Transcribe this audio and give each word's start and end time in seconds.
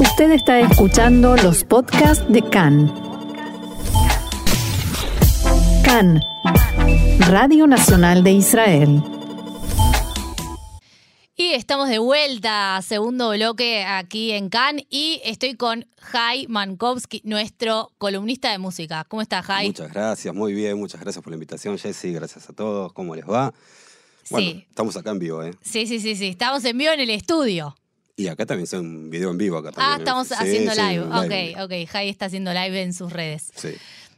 Usted 0.00 0.30
está 0.32 0.60
escuchando 0.60 1.36
los 1.36 1.64
podcasts 1.64 2.24
de 2.30 2.42
CAN. 2.42 2.92
CAN, 5.84 6.20
Radio 7.20 7.66
Nacional 7.66 8.22
de 8.22 8.32
Israel. 8.32 9.02
Y 11.36 11.52
estamos 11.54 11.88
de 11.88 11.98
vuelta, 11.98 12.80
segundo 12.82 13.30
bloque 13.30 13.84
aquí 13.84 14.32
en 14.32 14.48
CAN 14.48 14.80
y 14.90 15.20
estoy 15.24 15.54
con 15.54 15.86
Jai 15.98 16.46
Mankowski, 16.48 17.22
nuestro 17.24 17.92
columnista 17.98 18.50
de 18.50 18.58
música. 18.58 19.04
¿Cómo 19.08 19.22
está, 19.22 19.42
Jai? 19.42 19.68
Muchas 19.68 19.92
gracias, 19.92 20.34
muy 20.34 20.52
bien, 20.52 20.76
muchas 20.78 21.00
gracias 21.00 21.22
por 21.22 21.30
la 21.30 21.36
invitación, 21.36 21.78
Jessy, 21.78 22.12
gracias 22.12 22.48
a 22.50 22.52
todos, 22.52 22.92
¿cómo 22.92 23.14
les 23.14 23.24
va? 23.24 23.52
Bueno, 24.30 24.50
Sí. 24.50 24.66
estamos 24.68 24.96
acá 24.96 25.10
en 25.10 25.18
vivo, 25.20 25.42
¿eh? 25.42 25.54
Sí, 25.62 25.86
sí, 25.86 26.00
sí, 26.00 26.14
sí. 26.16 26.26
Estamos 26.28 26.62
en 26.64 26.76
vivo 26.76 26.92
en 26.92 27.00
el 27.00 27.10
estudio. 27.10 27.74
Y 28.18 28.26
acá 28.26 28.44
también 28.46 28.64
es 28.64 28.72
un 28.72 29.10
video 29.10 29.30
en 29.30 29.38
vivo 29.38 29.56
acá 29.58 29.70
también. 29.70 29.92
Ah, 29.94 29.96
estamos 29.98 30.26
Sí, 30.26 30.34
haciendo 30.36 30.72
sí, 30.74 30.80
live. 30.80 31.04
un 31.04 31.12
Ok, 31.12 31.62
ok. 31.64 31.88
Jai 31.88 32.08
está 32.08 32.24
haciendo 32.26 32.52
live 32.52 32.82
en 32.82 32.92
sus 32.92 33.12
redes. 33.12 33.52
Sí. 33.54 33.70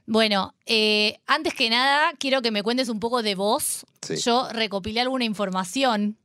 Bueno, 0.07 0.55
eh, 0.65 1.19
antes 1.27 1.53
que 1.53 1.69
nada, 1.69 2.13
quiero 2.19 2.41
que 2.41 2.51
me 2.51 2.63
cuentes 2.63 2.89
un 2.89 2.99
poco 2.99 3.23
de 3.23 3.35
vos. 3.35 3.85
Sí. 4.01 4.17
Yo 4.17 4.49
recopilé 4.53 5.03
alguna 5.03 5.27
información. 5.27 6.17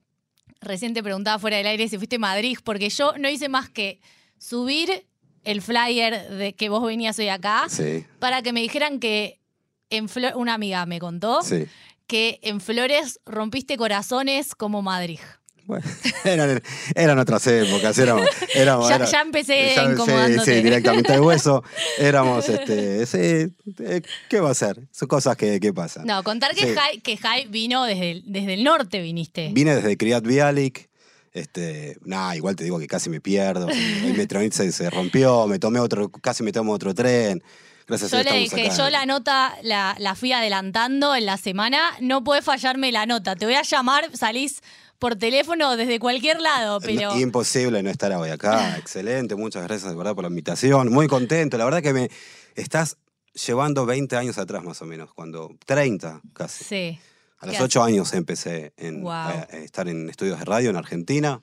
Recién 0.62 0.94
te 0.94 1.04
preguntaba 1.04 1.38
fuera 1.38 1.58
del 1.58 1.68
aire 1.68 1.90
si 1.90 1.98
fuiste 1.98 2.16
a 2.16 2.20
Madrid, 2.20 2.58
porque 2.64 2.90
yo 2.90 3.14
no 3.20 3.30
hice 3.30 3.50
más 3.50 3.70
que 3.70 4.00
subir 4.38 5.06
el 5.44 5.62
flyer 5.62 6.30
de 6.30 6.56
que 6.56 6.70
vos 6.70 6.82
venías 6.82 7.20
hoy 7.20 7.28
acá 7.28 7.66
Sí, 7.70 8.06
para 8.20 8.42
que 8.42 8.54
me 8.54 8.62
dijeran 8.62 9.00
que 9.02 9.42
en 9.90 10.08
Flo- 10.08 10.34
una 10.38 10.54
amiga 10.54 10.86
me 10.86 10.98
contó 11.00 11.42
sí. 11.44 11.66
que 12.08 12.40
en 12.42 12.62
Flores 12.62 13.20
rompiste 13.26 13.76
corazones 13.78 14.56
como 14.56 14.82
Madrid. 14.82 15.20
Bueno, 15.66 15.84
eran, 16.24 16.62
eran 16.96 17.20
otras 17.20 17.46
épocas, 17.48 17.98
éramos... 17.98 18.28
éramos 18.54 18.90
Ya- 18.90 18.96
era- 18.96 19.06
ya 19.06 19.22
empecé 19.22 19.74
ya- 19.76 19.84
sí, 19.86 19.92
incomodándote. 19.92 20.56
Sí, 20.58 20.62
directamente 20.64 21.14
de 21.14 21.20
hueso. 21.20 21.64
Éramos, 21.98 22.48
este, 22.50 23.06
sí, 23.06 23.54
eh, 23.80 24.02
¿qué 24.30 24.40
va 24.40 24.52
a 24.52 24.54
ser? 24.54 24.80
Son 24.92 25.08
cosas 25.08 25.36
que, 25.38 25.60
que 25.60 25.74
pasan. 25.74 26.06
No, 26.06 26.24
contar 26.24 26.54
que, 26.54 26.68
Sí. 26.68 26.76
Jai, 26.76 27.00
que 27.02 27.18
Jai 27.18 27.48
vino 27.48 27.84
desde 27.86 28.12
el, 28.12 28.24
desde 28.26 28.54
el 28.54 28.64
norte, 28.64 29.02
viniste. 29.02 29.50
Vine 29.54 29.76
desde 29.76 29.98
Kriat 29.98 30.24
Bialik. 30.26 30.90
Este, 31.34 31.98
nada, 32.06 32.36
igual 32.36 32.56
te 32.56 32.64
digo 32.64 32.80
que 32.80 32.88
casi 32.88 33.10
me 33.10 33.20
pierdo. 33.20 33.68
El 33.70 34.14
Metronit 34.16 34.54
se, 34.54 34.72
se 34.72 34.90
rompió, 34.90 35.48
me 35.48 35.60
tomé 35.60 35.80
otro, 35.80 36.10
casi 36.10 36.44
me 36.44 36.52
tomo 36.54 36.72
otro 36.72 36.94
tren. 36.94 37.44
Gracias 37.88 38.14
a 38.14 38.18
Yo 38.18 38.24
Dios 38.24 38.34
le 38.34 38.40
dije, 38.40 38.66
acá. 38.68 38.78
yo 38.78 38.90
la 38.90 39.06
nota 39.06 39.54
la, 39.62 39.96
la 40.00 40.16
fui 40.16 40.32
adelantando 40.32 41.14
en 41.14 41.26
la 41.26 41.38
semana, 41.38 41.80
no 42.00 42.24
puede 42.24 42.42
fallarme 42.42 42.92
la 42.92 43.06
nota. 43.06 43.36
Te 43.36 43.46
voy 43.46 43.56
a 43.56 43.62
llamar, 43.64 44.10
salís 44.16 44.62
por 45.00 45.16
teléfono 45.16 45.76
desde 45.78 46.00
cualquier 46.00 46.42
lado, 46.42 46.80
pero... 46.82 47.14
No, 47.14 47.20
imposible 47.20 47.82
no 47.84 47.90
estar 47.90 48.12
hoy 48.14 48.30
acá. 48.30 48.78
Excelente, 48.80 49.36
muchas 49.36 49.64
gracias 49.64 49.90
de 49.92 49.98
verdad 49.98 50.16
por 50.16 50.24
la 50.24 50.30
invitación. 50.30 50.92
Muy 50.92 51.08
contento. 51.08 51.58
La 51.58 51.66
verdad 51.66 51.82
que 51.82 51.94
me 51.94 52.10
estás 52.56 52.98
llevando 53.46 53.86
20 53.86 54.16
años 54.16 54.38
atrás 54.38 54.64
más 54.64 54.82
o 54.82 54.86
menos, 54.86 55.14
cuando 55.14 55.56
30 55.66 56.22
casi. 56.34 56.64
Sí. 56.64 57.00
A 57.40 57.48
los 57.48 57.58
¿Qué 57.58 57.64
8 57.64 57.84
años 57.84 58.14
empecé 58.14 58.74
en, 58.78 59.02
Wow. 59.02 59.12
a- 59.12 59.32
a 59.52 59.58
estar 59.58 59.88
en 59.90 60.10
estudios 60.10 60.40
de 60.40 60.46
radio 60.46 60.70
en 60.70 60.78
Argentina. 60.78 61.42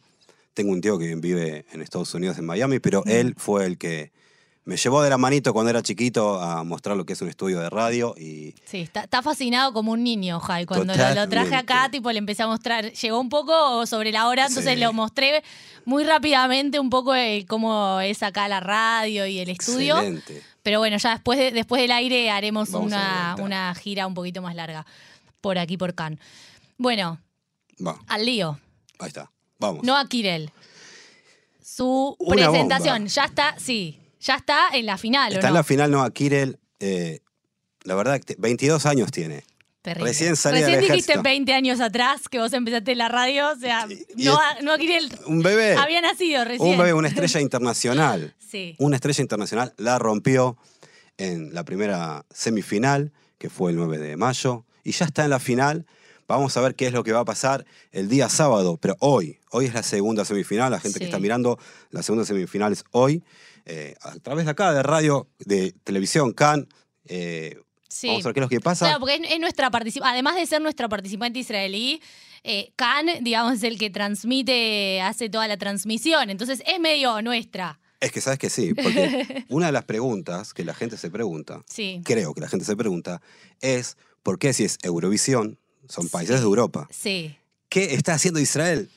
Tengo 0.54 0.72
un 0.72 0.80
tío 0.80 0.98
que 0.98 1.14
vive 1.16 1.66
en 1.72 1.82
Estados 1.82 2.12
Unidos, 2.14 2.38
en 2.38 2.46
Miami, 2.46 2.78
pero 2.78 3.02
él 3.06 3.34
fue 3.36 3.66
el 3.66 3.76
que 3.78 4.12
me 4.64 4.76
llevó 4.76 5.02
de 5.02 5.10
la 5.10 5.18
manito 5.18 5.52
cuando 5.52 5.70
era 5.70 5.82
chiquito 5.82 6.40
a 6.40 6.62
mostrar 6.62 6.96
lo 6.96 7.04
que 7.04 7.14
es 7.14 7.20
un 7.22 7.28
estudio 7.28 7.58
de 7.58 7.68
radio 7.68 8.14
y 8.16 8.54
Sí, 8.64 8.80
está, 8.82 9.02
está 9.02 9.20
fascinado 9.22 9.72
como 9.72 9.90
un 9.92 10.04
niño, 10.04 10.38
Jai. 10.38 10.66
Cuando 10.66 10.94
lo, 10.94 11.14
lo 11.14 11.28
traje 11.28 11.54
acá, 11.56 11.88
tipo, 11.90 12.12
le 12.12 12.18
empecé 12.18 12.44
a 12.44 12.46
mostrar. 12.46 12.92
Llegó 12.92 13.18
un 13.20 13.28
poco 13.28 13.84
sobre 13.86 14.12
la 14.12 14.28
hora, 14.28 14.46
entonces 14.46 14.74
Sí. 14.74 14.80
lo 14.80 14.92
mostré 14.92 15.42
muy 15.84 16.04
rápidamente 16.04 16.78
un 16.78 16.90
poco 16.90 17.12
de 17.12 17.44
cómo 17.48 17.98
es 18.00 18.22
acá 18.22 18.46
la 18.46 18.60
radio 18.60 19.26
y 19.26 19.40
el 19.40 19.48
estudio. 19.48 19.96
excelente. 19.96 20.42
Pero 20.62 20.78
bueno, 20.78 20.96
ya 20.96 21.10
después, 21.14 21.40
de- 21.40 21.50
después 21.50 21.82
del 21.82 21.90
aire 21.90 22.30
haremos 22.30 22.68
una, 22.70 23.34
una 23.40 23.74
gira 23.74 24.06
un 24.06 24.14
poquito 24.14 24.42
más 24.42 24.54
larga 24.54 24.86
por 25.40 25.58
aquí, 25.58 25.76
por 25.76 25.92
Cannes. 25.96 26.20
Bueno, 26.78 27.18
Va, 27.84 27.98
al 28.06 28.24
lío. 28.24 28.60
ahí 29.00 29.08
está. 29.08 29.28
Vamos. 29.58 29.82
No 29.82 29.96
a 29.96 30.06
Kirel. 30.06 30.52
Su 31.60 32.14
Una 32.18 32.34
presentación 32.48 32.94
bomba. 32.98 33.08
ya 33.08 33.24
está, 33.24 33.54
sí, 33.58 33.98
ya 34.22 34.36
está 34.36 34.68
en 34.72 34.86
la 34.86 34.96
final, 34.96 35.32
¿o 35.32 35.34
Está 35.34 35.48
en 35.48 35.52
no? 35.54 35.58
la 35.60 35.64
final 35.64 35.90
Noah 35.90 36.10
Kirel. 36.10 36.58
eh, 36.80 37.20
la 37.84 37.94
verdad, 37.96 38.18
que 38.18 38.34
te- 38.34 38.36
22 38.38 38.86
años 38.86 39.10
tiene. 39.10 39.44
Terrible. 39.82 40.10
Recién 40.10 40.36
salí 40.36 40.60
Recién 40.60 40.78
del 40.80 40.88
dijiste 40.88 41.12
ejército. 41.12 41.22
20 41.24 41.52
años 41.54 41.80
atrás 41.80 42.28
que 42.28 42.38
vos 42.38 42.52
empezaste 42.52 42.94
la 42.94 43.08
radio, 43.08 43.50
o 43.50 43.56
sea, 43.56 43.86
Y- 43.90 43.94
y 44.16 44.24
no, 44.24 44.32
es- 44.34 44.38
a- 44.38 44.62
no 44.62 44.72
a 44.72 44.78
Kirel 44.78 45.12
Un 45.26 45.42
bebé. 45.42 45.74
había 45.76 46.00
nacido 46.00 46.44
recién. 46.44 46.70
Un 46.70 46.78
bebé, 46.78 46.92
una 46.94 47.08
estrella 47.08 47.40
internacional. 47.40 48.34
Sí. 48.52 48.76
Una 48.78 48.96
estrella 48.96 49.22
internacional 49.22 49.72
la 49.78 49.98
rompió 49.98 50.58
en 51.16 51.54
la 51.54 51.64
primera 51.64 52.24
semifinal, 52.30 53.10
que 53.38 53.48
fue 53.48 53.70
el 53.70 53.76
9 53.78 53.96
de 53.98 54.16
mayo, 54.18 54.66
y 54.84 54.92
ya 54.92 55.06
está 55.06 55.24
en 55.24 55.30
la 55.30 55.38
final. 55.40 55.86
Vamos 56.36 56.56
a 56.56 56.60
ver 56.62 56.74
qué 56.74 56.86
es 56.86 56.92
lo 56.92 57.04
que 57.04 57.12
va 57.12 57.20
a 57.20 57.24
pasar 57.24 57.64
el 57.90 58.08
día 58.08 58.28
sábado, 58.28 58.78
pero 58.80 58.96
hoy, 59.00 59.38
hoy 59.50 59.66
es 59.66 59.74
la 59.74 59.82
segunda 59.82 60.24
semifinal, 60.24 60.70
la 60.70 60.80
gente 60.80 60.94
Sí. 60.94 60.98
que 61.00 61.04
está 61.06 61.18
mirando, 61.18 61.58
la 61.90 62.02
segunda 62.02 62.24
semifinal 62.24 62.72
es 62.72 62.84
hoy, 62.90 63.22
eh, 63.66 63.94
a 64.00 64.12
través 64.20 64.46
de 64.46 64.50
acá, 64.52 64.72
de 64.72 64.82
radio, 64.82 65.28
de 65.38 65.72
televisión, 65.84 66.32
CAN. 66.32 66.68
eh, 67.04 67.58
Sí. 67.88 68.06
Vamos 68.06 68.24
a 68.24 68.28
ver 68.28 68.34
qué 68.34 68.40
es 68.40 68.44
lo 68.44 68.48
que 68.48 68.60
pasa. 68.60 68.86
Claro, 68.86 69.00
porque 69.00 69.16
es, 69.16 69.30
es 69.30 69.38
nuestra 69.38 69.70
participación, 69.70 70.10
además 70.14 70.34
de 70.36 70.46
ser 70.46 70.62
nuestra 70.62 70.88
participante 70.88 71.38
israelí, 71.40 72.00
eh, 72.42 72.72
Khan, 72.76 73.04
digamos, 73.20 73.52
es 73.56 73.62
el 73.64 73.78
que 73.78 73.90
transmite, 73.90 75.02
hace 75.02 75.28
toda 75.28 75.46
la 75.46 75.58
transmisión, 75.58 76.30
entonces 76.30 76.62
es 76.66 76.80
medio 76.80 77.20
nuestra. 77.20 77.78
Es 78.00 78.10
que 78.10 78.22
sabes 78.22 78.38
que 78.38 78.48
sí, 78.48 78.72
porque 78.72 79.44
una 79.50 79.66
de 79.66 79.72
las 79.72 79.84
preguntas 79.84 80.54
que 80.54 80.64
la 80.64 80.72
gente 80.74 80.96
se 80.96 81.10
pregunta, 81.10 81.62
Sí. 81.68 82.00
creo 82.04 82.32
que 82.32 82.40
la 82.40 82.48
gente 82.48 82.64
se 82.64 82.74
pregunta, 82.76 83.20
es 83.60 83.98
¿por 84.22 84.38
qué 84.38 84.54
si 84.54 84.64
es 84.64 84.78
Eurovisión, 84.82 85.58
son 85.88 86.08
países 86.08 86.36
de 86.40 86.44
Europa? 86.44 86.88
Sí. 86.90 87.36
¿Qué 87.68 87.94
está 87.94 88.14
haciendo 88.14 88.40
Israel? 88.40 88.90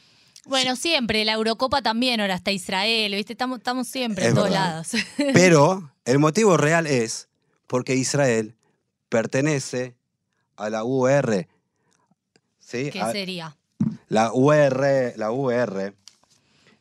Bueno, 0.46 0.76
siempre, 0.76 1.26
la 1.26 1.34
Eurocopa 1.34 1.82
también, 1.82 2.22
ahora 2.22 2.36
está 2.36 2.52
Israel, 2.52 3.14
¿viste? 3.16 3.34
Estamos, 3.34 3.58
estamos 3.60 3.88
siempre 3.88 4.24
Es 4.26 4.30
en 4.30 4.36
todos 4.36 4.52
lados. 4.52 4.90
Pero 5.34 5.92
el 6.06 6.20
motivo 6.20 6.56
real 6.58 6.86
es 6.86 7.28
porque 7.68 7.96
Israel 7.96 8.56
pertenece 9.10 9.96
a 10.56 10.70
la 10.70 10.84
UR. 10.84 11.48
¿Sí? 12.60 12.90
¿Qué 12.92 13.02
A- 13.02 13.12
sería? 13.12 13.58
La 14.08 14.32
UR, 14.34 15.14
la 15.18 15.32
UR 15.32 15.96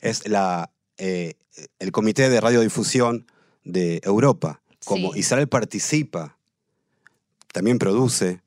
es 0.01 0.27
la, 0.27 0.69
eh, 0.97 1.33
el 1.79 1.91
Comité 1.91 2.29
de 2.29 2.39
Radiodifusión 2.39 3.25
de 3.63 3.99
Europa. 4.03 4.61
Como 4.85 5.13
Sí. 5.13 5.19
Israel 5.19 5.47
participa, 5.47 6.37
también 7.51 7.79
produce. 7.79 8.41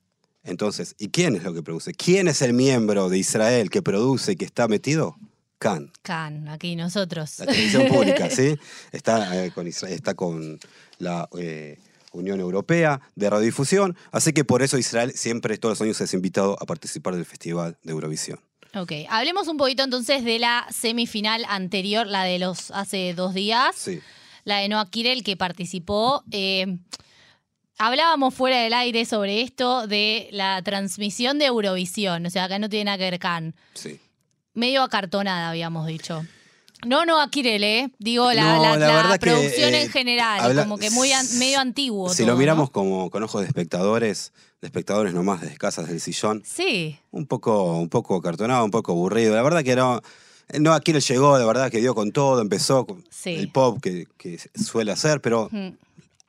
Entonces, 0.48 0.94
¿y 0.98 1.08
quién 1.08 1.36
es 1.36 1.42
lo 1.44 1.52
que 1.54 1.62
produce? 1.62 1.92
¿Quién 1.94 2.26
es 2.28 2.42
el 2.42 2.52
miembro 2.54 3.08
de 3.08 3.18
Israel 3.18 3.70
que 3.70 3.82
produce 3.82 4.32
y 4.32 4.36
que 4.36 4.44
está 4.44 4.66
metido? 4.68 5.16
Khan, 5.58 5.90
Khan, 6.02 6.48
aquí 6.48 6.76
nosotros. 6.76 7.38
la 7.40 7.46
televisión 7.46 7.88
pública, 7.88 8.30
¿sí? 8.30 8.56
Está, 8.92 9.44
eh, 9.44 9.50
con, 9.50 9.66
Isra- 9.66 9.88
está 9.90 10.14
con 10.14 10.60
la 10.98 11.28
eh, 11.36 11.78
Unión 12.12 12.38
Europea 12.38 13.00
de 13.16 13.28
Radiodifusión, 13.28 13.96
así 14.12 14.32
que 14.32 14.44
por 14.44 14.62
eso 14.62 14.78
Israel 14.78 15.12
siempre, 15.16 15.58
todos 15.58 15.72
los 15.78 15.82
años, 15.84 16.00
es 16.00 16.14
invitado 16.14 16.56
a 16.60 16.64
participar 16.64 17.16
del 17.16 17.24
Festival 17.24 17.76
de 17.82 17.90
Eurovisión. 17.92 18.38
Ok, 18.74 18.92
hablemos 19.08 19.48
un 19.48 19.56
poquito 19.56 19.82
entonces 19.82 20.22
de 20.24 20.38
la 20.38 20.64
semifinal 20.70 21.44
anterior, 21.48 22.06
la 22.06 22.22
de 22.22 22.38
los 22.38 22.70
hace 22.70 23.12
dos 23.14 23.34
días. 23.34 23.74
Sí. 23.76 24.00
la 24.44 24.58
de 24.58 24.68
Noah 24.68 24.88
Kirel 24.88 25.24
que 25.24 25.36
participó. 25.36 26.22
Eh, 26.30 26.78
hablábamos 27.78 28.34
fuera 28.34 28.60
del 28.60 28.72
aire 28.74 29.04
sobre 29.04 29.42
esto 29.42 29.86
de 29.86 30.28
la 30.32 30.60
transmisión 30.62 31.38
de 31.38 31.46
Eurovisión. 31.46 32.26
O 32.26 32.30
sea, 32.30 32.44
acá 32.44 32.58
no 32.58 32.68
tiene 32.68 32.86
nada 32.86 32.98
que 32.98 33.10
ver 33.10 33.18
Khan. 33.18 33.54
Sí. 33.74 33.98
Medio 34.54 34.82
acartonada, 34.82 35.50
habíamos 35.50 35.86
dicho. 35.86 36.24
No, 36.86 37.04
Noah 37.04 37.28
Kirel, 37.28 37.64
¿eh? 37.64 37.90
Digo, 37.98 38.32
la, 38.32 38.42
No, 38.56 38.62
la- 38.62 38.76
la 38.76 38.86
la 38.86 38.94
verdad 38.96 39.12
que, 39.14 39.18
producción 39.18 39.74
eh, 39.74 39.82
en 39.82 39.90
general. 39.90 40.40
habla- 40.40 40.62
como 40.62 40.78
que 40.78 40.90
muy 40.90 41.12
an- 41.12 41.26
medio 41.38 41.58
antiguo. 41.58 42.08
Si 42.10 42.22
todo, 42.22 42.32
lo 42.32 42.38
miramos 42.38 42.68
¿no? 42.68 42.72
como 42.72 43.10
con 43.10 43.22
ojos 43.24 43.40
de 43.40 43.48
espectadores, 43.48 44.32
de 44.60 44.68
espectadores 44.68 45.12
nomás 45.12 45.40
de 45.40 45.56
casas 45.56 45.88
del 45.88 46.00
sillón, 46.00 46.42
Sí, 46.46 46.96
un 47.10 47.26
poco, 47.26 47.72
un 47.78 47.88
poco 47.88 48.20
cartonado, 48.22 48.64
un 48.64 48.70
poco 48.70 48.92
aburrido. 48.92 49.34
La 49.34 49.42
verdad 49.42 49.64
que 49.64 49.74
no. 49.74 50.00
No, 50.60 50.72
aquí 50.72 50.92
le 50.92 51.00
llegó, 51.00 51.36
de 51.38 51.44
verdad 51.44 51.70
que 51.70 51.78
dio 51.78 51.94
con 51.96 52.10
todo, 52.12 52.40
empezó 52.40 52.86
con 52.86 53.04
Sí. 53.10 53.34
el 53.34 53.50
pop 53.50 53.80
que, 53.82 54.06
que 54.16 54.38
suele 54.54 54.92
hacer, 54.92 55.20
pero 55.20 55.48
Mm. 55.52 55.70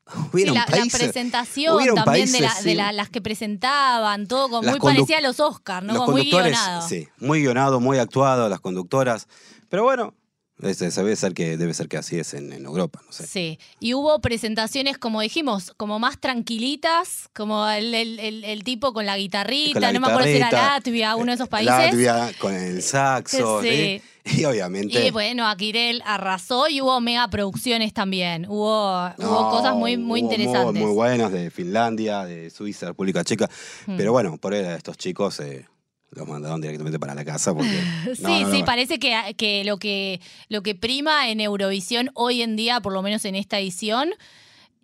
Sí, 0.33 0.45
la, 0.45 0.53
la 0.53 0.65
países. 0.65 0.99
presentación 0.99 1.75
hubieron 1.75 1.95
también 1.95 2.31
de, 2.31 2.39
la- 2.41 2.47
países, 2.47 2.63
de 2.63 2.71
sí. 2.71 2.75
la- 2.75 2.91
las 2.93 3.09
que 3.09 3.21
presentaban, 3.21 4.27
todo 4.27 4.49
como 4.61 4.69
muy 4.69 4.79
parecía 4.79 5.17
a 5.17 5.21
los 5.21 5.39
Oscars, 5.39 5.85
¿no? 5.85 5.93
los 5.93 6.01
Como 6.03 6.13
muy 6.13 6.29
guionado. 6.29 6.87
sí, 6.87 7.07
muy 7.19 7.41
guionado, 7.41 7.79
muy 7.79 7.97
actuado, 7.97 8.49
las 8.49 8.59
conductoras. 8.59 9.27
Pero 9.69 9.83
bueno, 9.83 10.13
Ese- 10.61 10.89
debe 10.91 11.15
ser 11.15 11.33
que 11.33 11.55
debe 11.57 11.73
ser 11.73 11.87
que 11.87 11.97
así 11.97 12.19
es 12.19 12.33
en, 12.33 12.51
en 12.51 12.65
Europa, 12.65 13.01
no 13.05 13.11
sé. 13.13 13.25
Sí. 13.25 13.59
Y 13.79 13.93
hubo 13.93 14.19
presentaciones, 14.19 14.97
como 14.97 15.21
dijimos, 15.21 15.73
como 15.77 15.99
más 15.99 16.19
tranquilitas, 16.19 17.29
como 17.33 17.67
el, 17.69 17.93
el- 17.95 18.19
el- 18.19 18.43
el 18.43 18.63
tipo 18.63 18.91
con 18.93 19.05
la 19.05 19.17
guitarrita, 19.17 19.73
Con 19.73 19.81
la 19.81 19.93
no 19.93 19.99
me 20.01 20.07
acuerdo 20.07 20.27
si 20.27 20.35
era 20.35 20.51
Latvia, 20.51 21.15
uno 21.15 21.27
de 21.31 21.35
esos 21.35 21.47
países. 21.47 21.73
Latvia 21.73 22.31
con 22.39 22.53
el 22.53 22.81
saxo, 22.81 23.61
Sí. 23.61 23.69
¿sí? 23.69 24.01
Y 24.41 24.45
obviamente. 24.45 25.07
Y 25.07 25.11
bueno, 25.11 25.47
Aquirel 25.47 26.03
arrasó 26.05 26.67
y 26.67 26.81
hubo 26.81 26.99
mega 26.99 27.27
producciones 27.29 27.93
también. 27.93 28.45
Hubo, 28.47 29.09
no, 29.17 29.29
hubo 29.31 29.49
cosas 29.49 29.75
muy, 29.75 29.97
muy 29.97 30.21
hubo 30.21 30.31
interesantes. 30.31 30.83
Muy, 30.83 30.91
buenas 30.93 31.31
de 31.31 31.49
Finlandia, 31.49 32.25
de 32.25 32.49
Suiza, 32.49 32.87
República 32.87 33.23
Checa. 33.23 33.49
Hmm. 33.87 33.95
Pero 33.97 34.11
bueno, 34.11 34.37
por 34.37 34.53
ahí 34.53 34.63
estos 34.65 34.97
chicos 34.97 35.39
eh, 35.39 35.65
los 36.11 36.27
mandaron 36.27 36.59
directamente 36.61 36.99
para 36.99 37.13
la 37.15 37.23
casa 37.25 37.53
porque. 37.53 37.79
Sí, 38.15 38.21
no, 38.23 38.39
no, 38.41 38.51
sí, 38.51 38.59
no. 38.59 38.65
parece 38.65 38.99
que, 38.99 39.35
que, 39.37 39.63
lo 39.63 39.77
que 39.77 40.19
lo 40.47 40.63
que 40.63 40.75
prima 40.75 41.29
en 41.29 41.39
Eurovisión 41.41 42.09
hoy 42.15 42.41
en 42.41 42.55
día, 42.55 42.79
por 42.81 42.93
lo 42.93 43.01
menos 43.01 43.25
en 43.25 43.35
esta 43.35 43.59
edición, 43.59 44.09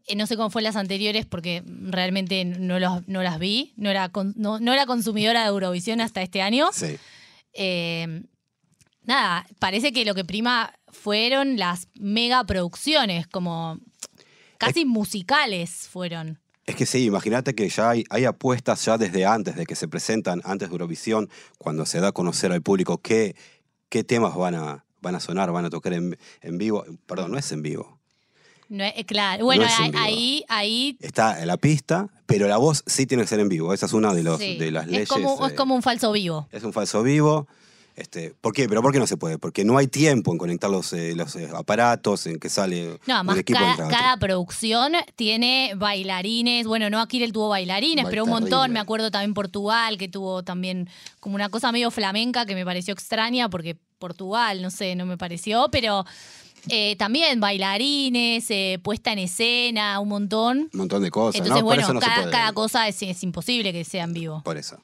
eh, 0.08 0.16
no 0.16 0.28
sé 0.28 0.36
cómo 0.38 0.50
fue 0.52 0.62
las 0.62 0.76
anteriores 0.76 1.26
porque 1.26 1.64
realmente 1.66 2.46
no, 2.46 2.80
los- 2.80 3.08
no 3.08 3.24
las 3.24 3.40
vi, 3.40 3.74
no 3.76 3.90
era, 3.90 4.12
no, 4.36 4.60
no 4.60 4.74
era 4.74 4.86
consumidora 4.86 5.42
de 5.42 5.48
Eurovisión 5.50 6.00
hasta 6.02 6.22
este 6.22 6.42
año. 6.44 6.70
Sí. 6.74 6.98
Eh, 7.54 8.22
nada, 9.04 9.48
parece 9.60 9.92
que 9.94 10.06
lo 10.06 10.14
que 10.14 10.26
prima 10.26 10.74
fueron 10.90 11.58
las 11.58 11.88
mega 11.96 12.44
producciones, 12.46 13.26
como 13.28 13.80
casi 14.58 14.86
musicales 14.86 15.88
fueron. 15.90 16.40
Es 16.66 16.76
que 16.76 16.86
sí, 16.86 17.06
imagínate 17.06 17.54
que 17.54 17.70
ya 17.70 17.92
hay, 17.92 18.04
hay 18.10 18.26
apuestas 18.26 18.84
ya 18.86 18.98
desde 18.98 19.26
antes 19.26 19.56
de 19.56 19.66
que 19.66 19.76
se 19.76 19.88
presentan, 19.88 20.42
antes 20.46 20.70
de 20.70 20.74
Eurovisión, 20.74 21.30
cuando 21.60 21.86
se 21.86 22.00
da 22.00 22.08
a 22.08 22.12
conocer 22.12 22.52
al 22.52 22.62
público 22.64 22.98
qué, 23.00 23.36
qué 23.90 24.04
temas 24.04 24.36
van 24.36 24.56
a, 24.56 24.84
van 25.02 25.14
a 25.16 25.20
sonar, 25.20 25.52
van 25.52 25.66
a 25.66 25.70
tocar 25.70 25.94
en, 25.94 26.18
en 26.42 26.58
vivo. 26.58 26.84
Perdón, 27.06 27.32
no 27.32 27.38
es 27.38 27.52
en 27.52 27.62
vivo. 27.62 28.00
No 28.68 28.84
es- 28.84 28.94
eh, 28.98 29.06
claro, 29.06 29.46
bueno, 29.46 29.64
es 29.64 29.74
ahí- 29.80 30.44
ahí, 30.50 30.98
Está 31.02 31.40
en 31.40 31.46
la 31.48 31.58
pista, 31.58 32.10
pero 32.26 32.48
la 32.48 32.58
voz 32.58 32.84
sí 32.88 33.06
tiene 33.06 33.22
que 33.22 33.28
ser 33.30 33.40
en 33.40 33.48
vivo. 33.50 33.72
Esa 33.72 33.86
es 33.86 33.94
una 33.94 34.12
de, 34.16 34.24
los, 34.24 34.40
sí, 34.40 34.58
de 34.58 34.72
las 34.72 34.88
leyes. 34.88 35.04
es, 35.04 35.10
como, 35.10 35.46
es 35.46 35.54
eh, 35.54 35.56
como 35.56 35.76
un 35.76 35.84
falso 35.84 36.12
vivo. 36.14 36.48
es 36.52 36.64
un 36.64 36.74
falso 36.74 37.04
vivo. 37.04 37.48
Este, 37.96 38.34
¿Por 38.42 38.54
qué? 38.54 38.68
¿Pero 38.68 38.82
por 38.82 38.92
qué 38.92 39.00
no 39.00 39.08
se 39.08 39.16
puede? 39.16 39.38
Porque 39.38 39.64
no 39.64 39.78
hay 39.78 39.88
tiempo 39.88 40.32
en 40.34 40.38
conectar 40.38 40.70
los, 40.70 40.92
eh, 40.92 41.16
los 41.16 41.34
eh, 41.38 41.50
aparatos, 41.56 42.28
en 42.28 42.40
que 42.40 42.50
sale 42.50 42.88
No, 43.08 43.14
un 43.14 43.30
además 43.30 43.38
equipo 43.38 43.60
cada, 43.90 44.18
producción 44.18 44.92
tiene 45.16 45.74
bailarines. 45.78 46.68
Bueno, 46.68 46.90
no 46.90 47.00
aquí 47.00 47.24
él 47.24 47.32
tuvo 47.32 47.48
bailarines, 47.50 48.04
Ba- 48.04 48.10
pero 48.10 48.26
un 48.26 48.32
montón. 48.32 48.50
terrible. 48.50 48.74
Me 48.74 48.80
acuerdo 48.82 49.12
también 49.12 49.34
Portugal, 49.34 49.98
que 49.98 50.10
tuvo 50.10 50.44
también 50.44 50.90
como 51.22 51.36
una 51.36 51.48
cosa 51.48 51.72
medio 51.72 51.90
flamenca 51.90 52.46
que 52.46 52.54
me 52.54 52.66
pareció 52.66 52.94
extraña, 52.94 53.48
porque 53.50 53.78
Portugal, 53.98 54.62
no 54.62 54.72
sé, 54.72 54.96
no 54.96 55.06
me 55.06 55.18
pareció, 55.18 55.70
pero 55.72 56.04
eh, 56.68 56.98
también 56.98 57.40
bailarines, 57.40 58.46
eh, 58.52 58.78
puesta 58.84 59.14
en 59.14 59.20
escena, 59.20 60.00
un 60.02 60.10
montón. 60.10 60.70
Un 60.74 60.80
montón 60.80 61.02
de 61.02 61.12
cosas. 61.12 61.36
Entonces, 61.40 61.62
¿no? 61.62 61.66
Bueno, 61.66 61.94
no 61.94 62.00
cada, 62.02 62.30
cada 62.30 62.52
cosa 62.52 62.90
es, 62.90 63.02
es 63.02 63.24
imposible 63.24 63.72
que 63.72 63.86
sea 63.86 64.04
en 64.04 64.12
vivo. 64.12 64.42
Por 64.44 64.58
eso. 64.58 64.78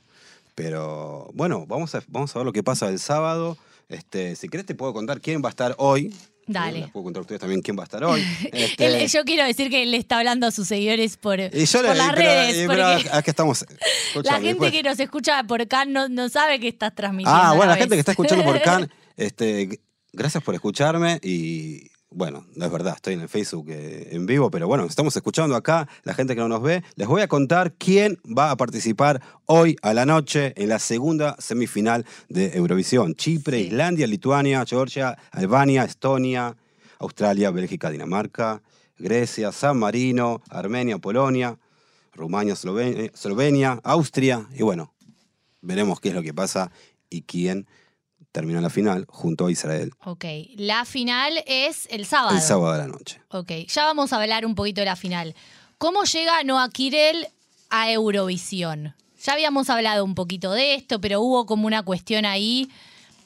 Pero 0.62 1.30
bueno, 1.34 1.66
vamos 1.66 1.96
a, 1.96 2.04
vamos 2.08 2.36
a 2.36 2.40
ver 2.40 2.46
lo 2.46 2.54
que 2.54 2.62
pasa 2.64 2.88
el 2.90 3.00
sábado. 3.00 3.58
Este, 3.90 4.36
si 4.36 4.48
querés 4.48 4.66
te 4.66 4.76
puedo 4.76 4.94
contar 4.94 5.20
quién 5.22 5.42
va 5.44 5.48
a 5.48 5.50
estar 5.50 5.76
hoy. 5.80 6.14
Dale. 6.48 6.82
Les 6.82 6.90
puedo 6.92 7.06
contar 7.06 7.20
a 7.20 7.22
ustedes 7.22 7.40
también 7.42 7.62
quién 7.62 7.78
va 7.78 7.84
a 7.84 7.86
estar 7.86 8.04
hoy. 8.04 8.22
Este, 8.52 9.04
Él- 9.04 9.10
yo 9.10 9.24
quiero 9.24 9.44
decir 9.46 9.70
que 9.70 9.84
él 9.84 9.92
le 9.92 9.98
está 9.98 10.18
hablando 10.20 10.48
a 10.48 10.52
sus 10.52 10.68
seguidores 10.68 11.18
por, 11.18 11.40
y 11.40 11.66
yo 11.66 11.80
por 11.82 11.90
le- 11.90 11.96
las 11.96 12.10
pero- 12.14 12.18
redes. 12.18 12.68
pero 12.68 12.88
acá 12.88 13.32
estamos. 13.32 13.66
La 14.24 14.34
gente 14.34 14.48
después- 14.50 14.72
que 14.72 14.84
nos 14.84 15.00
escucha 15.00 15.44
por 15.44 15.62
acá 15.62 15.86
no, 15.86 16.10
no 16.10 16.30
sabe 16.30 16.60
que 16.60 16.68
estás 16.68 16.94
transmitiendo. 16.94 17.40
Ah, 17.42 17.54
bueno, 17.54 17.68
la 17.72 17.76
vez. 17.76 17.80
gente 17.84 17.96
que 17.96 18.00
está 18.00 18.12
escuchando 18.12 18.44
por 18.44 18.62
Can, 18.64 18.90
este, 19.18 19.80
gracias 20.14 20.44
por 20.44 20.54
escucharme 20.56 21.20
y 21.24 21.90
bueno, 22.14 22.46
no 22.56 22.66
es 22.66 22.72
verdad, 22.72 22.94
estoy 22.98 23.14
en 23.14 23.22
el 23.22 23.30
Facebook 23.30 23.68
eh, 23.70 24.10
en 24.12 24.26
vivo, 24.26 24.52
pero 24.52 24.68
bueno, 24.68 24.84
estamos 24.84 25.16
escuchando 25.16 25.56
acá, 25.56 25.88
la 26.04 26.14
gente 26.14 26.36
que 26.36 26.42
no 26.42 26.50
nos 26.50 26.62
ve, 26.62 26.84
les 26.96 27.08
voy 27.08 27.22
a 27.22 27.28
contar 27.30 27.74
quién 27.74 28.20
va 28.38 28.52
a 28.52 28.58
participar 28.58 29.22
hoy 29.46 29.78
a 29.82 29.94
la 29.94 30.06
noche 30.06 30.54
en 30.58 30.68
la 30.68 30.80
segunda 30.80 31.38
semifinal 31.40 32.06
de 32.28 32.58
Eurovisión. 32.58 33.16
Chipre, 33.16 33.60
Sí. 33.60 33.68
Islandia, 33.68 34.08
Lituania, 34.08 34.66
Georgia, 34.66 35.18
Albania, 35.32 35.86
Estonia, 35.86 36.58
Australia, 37.00 37.50
Bélgica, 37.50 37.90
Dinamarca, 37.90 38.62
Grecia, 38.98 39.54
San 39.54 39.80
Marino, 39.80 40.42
Armenia, 40.50 40.98
Polonia, 40.98 41.58
Rumania, 42.14 42.54
Eslovenia, 42.54 43.06
Eslovenia, 43.06 43.80
Austria 43.84 44.48
y 44.54 44.64
bueno, 44.64 44.94
veremos 45.62 46.02
qué 46.02 46.10
es 46.10 46.16
lo 46.16 46.22
que 46.22 46.34
pasa 46.34 46.72
y 47.10 47.22
quién 47.22 47.68
termina 48.32 48.62
la 48.62 48.70
final 48.70 49.06
junto 49.10 49.46
a 49.48 49.52
Israel 49.52 49.92
Ok, 50.06 50.26
la 50.56 50.86
final 50.86 51.44
es 51.48 51.88
el 51.92 52.06
sábado. 52.06 52.36
el 52.36 52.42
sábado 52.42 52.74
de 52.74 52.80
la 52.80 52.88
noche. 52.88 53.22
Ok, 53.30 53.52
ya 53.68 53.86
vamos 53.86 54.14
a 54.14 54.22
hablar 54.22 54.46
un 54.46 54.56
poquito 54.56 54.82
de 54.82 54.86
la 54.86 54.96
final. 54.96 55.36
¿Cómo 55.78 56.04
llega 56.04 56.44
Noah 56.44 56.70
Kirel 56.70 57.28
a 57.70 57.92
Eurovisión? 57.92 58.96
Ya 59.24 59.34
habíamos 59.34 59.70
hablado 59.70 60.04
un 60.04 60.16
poquito 60.16 60.52
de 60.52 60.76
esto, 60.76 61.00
pero 61.02 61.22
hubo 61.22 61.46
como 61.46 61.68
una 61.68 61.84
cuestión 61.84 62.26
ahí 62.26 62.70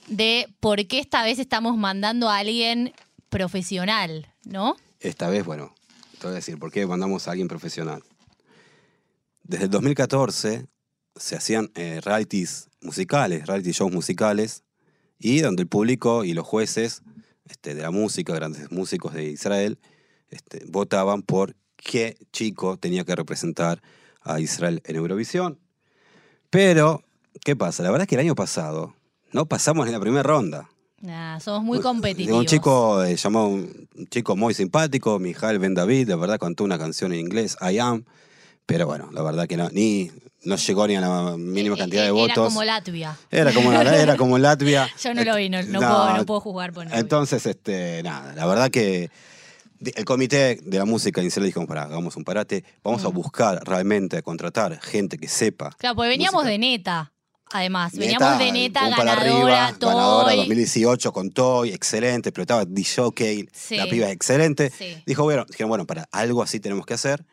de 0.07 0.47
por 0.59 0.85
qué 0.87 0.99
esta 0.99 1.23
vez 1.23 1.39
estamos 1.39 1.77
mandando 1.77 2.29
a 2.29 2.37
alguien 2.37 2.93
profesional, 3.29 4.27
¿no? 4.43 4.75
Esta 4.99 5.29
vez, 5.29 5.45
bueno, 5.45 5.73
te 6.19 6.27
voy 6.27 6.31
a 6.31 6.35
decir 6.35 6.57
por 6.57 6.71
qué 6.71 6.85
mandamos 6.85 7.27
a 7.27 7.31
alguien 7.31 7.47
profesional. 7.47 8.03
Desde 9.43 9.65
el 9.65 9.69
2014 9.71 10.65
se 11.15 11.35
hacían 11.35 11.71
eh, 11.75 12.01
realities 12.03 12.69
musicales, 12.81 13.45
reality 13.45 13.71
shows 13.71 13.91
musicales, 13.91 14.63
y 15.25 15.41
donde 15.41 15.63
el 15.63 15.67
público 15.67 16.23
y 16.23 16.33
los 16.33 16.45
jueces 16.45 17.01
este, 17.49 17.73
de 17.73 17.81
la 17.81 17.89
música, 17.89 18.31
grandes 18.35 18.71
músicos 18.71 19.15
de 19.15 19.25
Israel, 19.25 19.79
este, 20.29 20.63
votaban 20.67 21.23
por 21.23 21.55
qué 21.77 22.15
chico 22.31 22.77
tenía 22.77 23.03
que 23.05 23.15
representar 23.15 23.81
a 24.21 24.39
Israel 24.39 24.83
en 24.85 24.97
Eurovisión. 24.97 25.59
Pero, 26.51 27.01
¿qué 27.43 27.55
pasa? 27.55 27.81
La 27.81 27.89
verdad 27.89 28.03
es 28.03 28.09
que 28.09 28.15
el 28.15 28.21
año 28.21 28.35
pasado 28.35 28.93
no 29.31 29.47
pasamos 29.47 29.87
en 29.87 29.93
la 29.93 29.99
primera 29.99 30.21
ronda. 30.21 30.69
Nah, 31.01 31.39
somos 31.39 31.63
muy 31.63 31.79
competitivos. 31.79 32.39
Un 32.39 32.45
chico 32.45 33.03
eh, 33.03 33.15
llamado, 33.15 33.47
un 33.47 34.07
chico 34.11 34.35
muy 34.35 34.53
simpático, 34.53 35.17
Mijael 35.17 35.57
Ben 35.57 35.73
David, 35.73 36.07
la 36.07 36.17
verdad 36.17 36.37
cantó 36.37 36.63
una 36.63 36.77
canción 36.77 37.13
en 37.13 37.19
inglés, 37.21 37.57
I 37.61 37.79
Am, 37.79 38.05
pero 38.67 38.85
bueno, 38.85 39.09
la 39.11 39.23
verdad 39.23 39.47
que 39.47 39.57
no, 39.57 39.69
ni, 39.69 40.11
no 40.45 40.55
llegó 40.55 40.87
ni 40.87 40.95
a 40.95 41.01
la 41.01 41.35
mínima 41.37 41.75
Eh, 41.75 41.79
cantidad 41.79 42.03
de 42.03 42.07
eh, 42.09 42.11
votos. 42.11 42.37
Era 42.37 42.45
como 42.45 42.63
Latvia. 42.63 43.17
Era 43.31 43.53
como, 43.53 43.73
era 43.73 44.15
como 44.17 44.37
Latvia. 44.37 44.89
Yo 45.03 45.13
no 45.13 45.23
lo 45.23 45.35
vi, 45.35 45.49
no, 45.49 45.61
no 45.63 45.79
No, 45.79 45.79
puedo, 45.79 46.17
no 46.17 46.25
puedo 46.25 46.39
jugar 46.39 46.71
por 46.73 46.87
no. 46.87 46.95
Entonces, 46.95 47.45
este, 47.45 48.01
nada, 48.03 48.33
la 48.33 48.45
verdad 48.45 48.69
que 48.71 49.09
el 49.81 50.05
comité 50.05 50.59
de 50.63 50.77
la 50.77 50.85
música 50.85 51.19
en 51.21 51.27
Israel 51.27 51.47
dijo, 51.47 51.65
para, 51.67 51.83
hagamos 51.83 52.15
un 52.15 52.23
parate, 52.23 52.63
vamos 52.83 53.03
a 53.03 53.09
Mm. 53.09 53.13
buscar 53.13 53.61
realmente, 53.65 54.17
a 54.17 54.21
contratar 54.21 54.79
gente 54.81 55.17
que 55.17 55.27
sepa. 55.27 55.71
Claro, 55.77 55.95
porque 55.95 56.09
veníamos 56.09 56.43
música. 56.43 56.51
de 56.51 56.57
neta, 56.57 57.11
además. 57.51 57.93
Neta, 57.93 58.05
veníamos 58.05 58.39
de 58.39 58.51
neta, 58.51 58.81
ganadora, 58.89 59.13
arriba, 59.13 59.75
ganadora 59.79 60.27
Toy. 60.29 60.37
2018 60.37 61.11
con 61.13 61.29
Toy, 61.31 61.71
excelente, 61.71 62.31
pero 62.31 62.43
estaba 62.43 62.65
DJ, 62.65 63.47
Sí. 63.53 63.75
la 63.77 63.85
piba 63.87 64.07
es 64.07 64.13
excelente. 64.13 64.71
Sí. 64.75 65.03
Dijo, 65.05 65.23
bueno, 65.23 65.45
dijeron, 65.47 65.69
bueno, 65.69 65.85
para 65.85 66.07
algo 66.11 66.41
así 66.41 66.59
tenemos 66.59 66.85
que 66.85 66.93
hacer. 66.93 67.25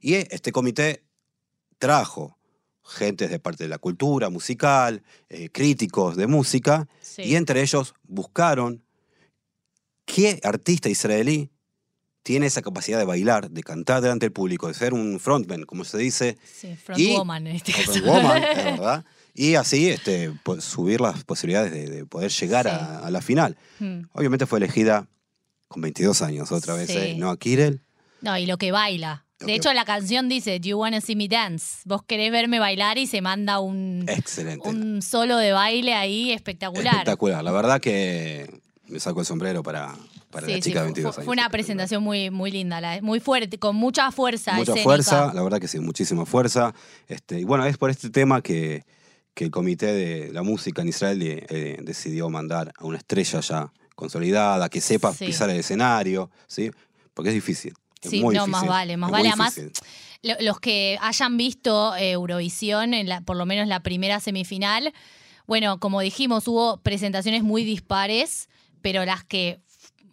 Y 0.00 0.14
este 0.14 0.52
comité 0.52 1.02
trajo 1.78 2.37
gentes 2.88 3.30
de 3.30 3.38
parte 3.38 3.64
de 3.64 3.68
la 3.68 3.78
cultura 3.78 4.30
musical, 4.30 5.02
eh, 5.28 5.48
críticos 5.50 6.16
de 6.16 6.26
música, 6.26 6.88
Sí. 7.00 7.22
y 7.22 7.36
entre 7.36 7.60
ellos 7.62 7.94
buscaron 8.04 8.82
qué 10.04 10.40
artista 10.42 10.88
israelí 10.88 11.50
tiene 12.22 12.46
esa 12.46 12.60
capacidad 12.62 12.98
de 12.98 13.04
bailar, 13.04 13.50
de 13.50 13.62
cantar 13.62 14.02
delante 14.02 14.26
del 14.26 14.32
público, 14.32 14.68
de 14.68 14.74
ser 14.74 14.92
un 14.92 15.18
frontman, 15.18 15.64
como 15.64 15.84
se 15.84 15.98
dice, 15.98 16.36
Sí, 16.44 16.74
front 16.76 17.00
Y- 17.00 17.14
woman 17.16 17.46
en 17.46 17.56
este 17.56 17.72
caso. 17.72 17.92
frontwoman, 17.92 18.42
es 18.42 18.64
verdad, 18.64 19.04
y 19.34 19.54
así 19.54 19.88
este, 19.88 20.32
subir 20.60 21.00
las 21.00 21.24
posibilidades 21.24 21.72
de, 21.72 21.88
de 21.88 22.04
poder 22.06 22.30
llegar 22.30 22.66
Sí. 22.66 22.70
a, 22.72 22.98
a 23.06 23.10
la 23.10 23.22
final. 23.22 23.56
Mm. 23.78 24.00
Obviamente 24.12 24.46
fue 24.46 24.58
elegida 24.58 25.08
con 25.68 25.80
22 25.82 26.20
años 26.22 26.52
otra 26.52 26.74
vez, 26.74 26.88
Sí. 26.90 26.96
¿eh? 26.98 27.16
¿no? 27.18 27.30
A 27.30 27.38
Kirel. 27.38 27.82
No, 28.20 28.36
y 28.36 28.46
lo 28.46 28.58
que 28.58 28.72
baila. 28.72 29.24
De 29.40 29.54
hecho, 29.54 29.72
la 29.72 29.84
canción 29.84 30.28
dice, 30.28 30.58
Do 30.58 30.68
you 30.68 30.78
wanna 30.78 31.00
see 31.00 31.14
me 31.16 31.28
dance? 31.28 31.80
Vos 31.84 32.02
querés 32.02 32.32
verme 32.32 32.58
bailar 32.58 32.98
y 32.98 33.06
se 33.06 33.20
manda 33.22 33.60
un, 33.60 34.04
Excelente. 34.08 34.68
un 34.68 35.00
solo 35.02 35.36
de 35.36 35.52
baile 35.52 35.94
ahí 35.94 36.32
espectacular. 36.32 36.92
Espectacular. 36.94 37.44
La 37.44 37.52
verdad 37.52 37.80
que 37.80 38.60
me 38.88 38.98
saco 38.98 39.20
el 39.20 39.26
sombrero 39.26 39.62
para, 39.62 39.94
para 40.30 40.46
Sí, 40.46 40.52
la 40.52 40.56
sí, 40.56 40.62
chica 40.62 40.80
de 40.80 40.86
fue- 40.86 40.92
22 40.94 41.14
fue, 41.14 41.20
años. 41.22 41.24
fue 41.26 41.32
una 41.34 41.50
presentación 41.50 42.02
muy, 42.02 42.30
muy 42.30 42.50
linda, 42.50 42.80
la- 42.80 43.00
muy 43.00 43.20
fuerte, 43.20 43.58
con 43.58 43.76
mucha 43.76 44.10
fuerza. 44.10 44.54
Mucha 44.54 44.72
escénica. 44.72 44.82
fuerza, 44.84 45.32
la 45.32 45.42
verdad 45.42 45.60
que 45.60 45.68
sí, 45.68 45.78
muchísima 45.78 46.26
fuerza. 46.26 46.74
Este, 47.06 47.38
y 47.40 47.44
bueno, 47.44 47.64
es 47.64 47.76
por 47.78 47.90
este 47.90 48.10
tema 48.10 48.42
que, 48.42 48.84
que 49.34 49.44
el 49.44 49.50
comité 49.52 49.86
de 49.92 50.32
la 50.32 50.42
música 50.42 50.82
en 50.82 50.88
Israel 50.88 51.22
eh, 51.22 51.46
eh, 51.48 51.78
decidió 51.82 52.28
mandar 52.28 52.72
a 52.76 52.84
una 52.84 52.98
estrella 52.98 53.38
ya 53.38 53.72
consolidada, 53.94 54.68
que 54.68 54.80
sepa 54.80 55.12
Sí. 55.14 55.26
pisar 55.26 55.48
el 55.50 55.58
escenario, 55.60 56.28
¿sí? 56.48 56.70
Porque 57.14 57.28
es 57.30 57.34
difícil. 57.34 57.74
Sí, 58.02 58.22
muy 58.22 58.34
no, 58.34 58.46
más 58.46 58.66
vale, 58.66 58.96
más 58.96 59.10
vale. 59.10 59.28
Además, 59.28 59.60
Los 60.22 60.60
que 60.60 60.98
hayan 61.00 61.36
visto 61.36 61.94
eh, 61.96 62.12
Eurovisión, 62.12 62.94
en 62.94 63.08
la, 63.08 63.20
por 63.20 63.36
lo 63.36 63.46
menos 63.46 63.68
la 63.68 63.80
primera 63.80 64.20
semifinal, 64.20 64.92
bueno, 65.46 65.80
como 65.80 66.00
dijimos, 66.00 66.46
hubo 66.46 66.76
presentaciones 66.82 67.42
muy 67.42 67.64
dispares, 67.64 68.48
pero 68.82 69.04
las 69.04 69.24
que 69.24 69.60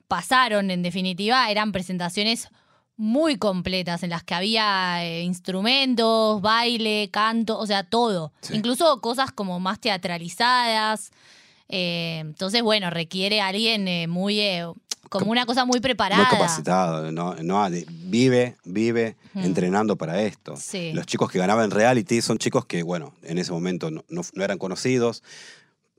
pasaron, 0.07 0.71
en 0.71 0.81
definitiva, 0.81 1.49
eran 1.51 1.71
presentaciones 1.71 2.47
muy 2.97 3.35
completas 3.37 4.03
en 4.03 4.09
las 4.09 4.23
que 4.23 4.33
había 4.33 5.03
eh, 5.03 5.23
instrumentos, 5.23 6.41
baile, 6.41 7.09
canto, 7.11 7.59
o 7.59 7.67
sea, 7.67 7.83
todo. 7.83 8.31
Sí. 8.41 8.55
Incluso 8.55 9.01
cosas 9.01 9.31
como 9.31 9.59
más 9.59 9.79
teatralizadas. 9.81 11.11
Eh, 11.67 12.19
entonces, 12.19 12.61
bueno, 12.61 12.89
requiere 12.89 13.41
a 13.41 13.47
alguien 13.47 13.87
eh, 13.87 14.07
muy, 14.07 14.39
como 15.09 15.31
una 15.31 15.45
cosa 15.45 15.65
muy 15.65 15.79
preparada. 15.79 16.21
Muy 16.23 16.31
capacitado, 16.31 17.11
no, 17.11 17.35
no, 17.35 17.69
de- 17.69 17.85
vive, 17.89 18.55
vive 18.65 19.15
entrenando 19.35 19.95
para 19.95 20.21
esto. 20.21 20.55
Sí. 20.57 20.91
Los 20.93 21.05
chicos 21.05 21.31
que 21.31 21.39
ganaban 21.39 21.71
reality 21.71 22.21
son 22.21 22.37
chicos 22.37 22.65
que, 22.65 22.83
bueno, 22.83 23.13
en 23.23 23.37
ese 23.37 23.51
momento 23.51 23.91
no, 23.91 24.03
no- 24.09 24.21
no 24.33 24.43
eran 24.43 24.57
conocidos, 24.57 25.23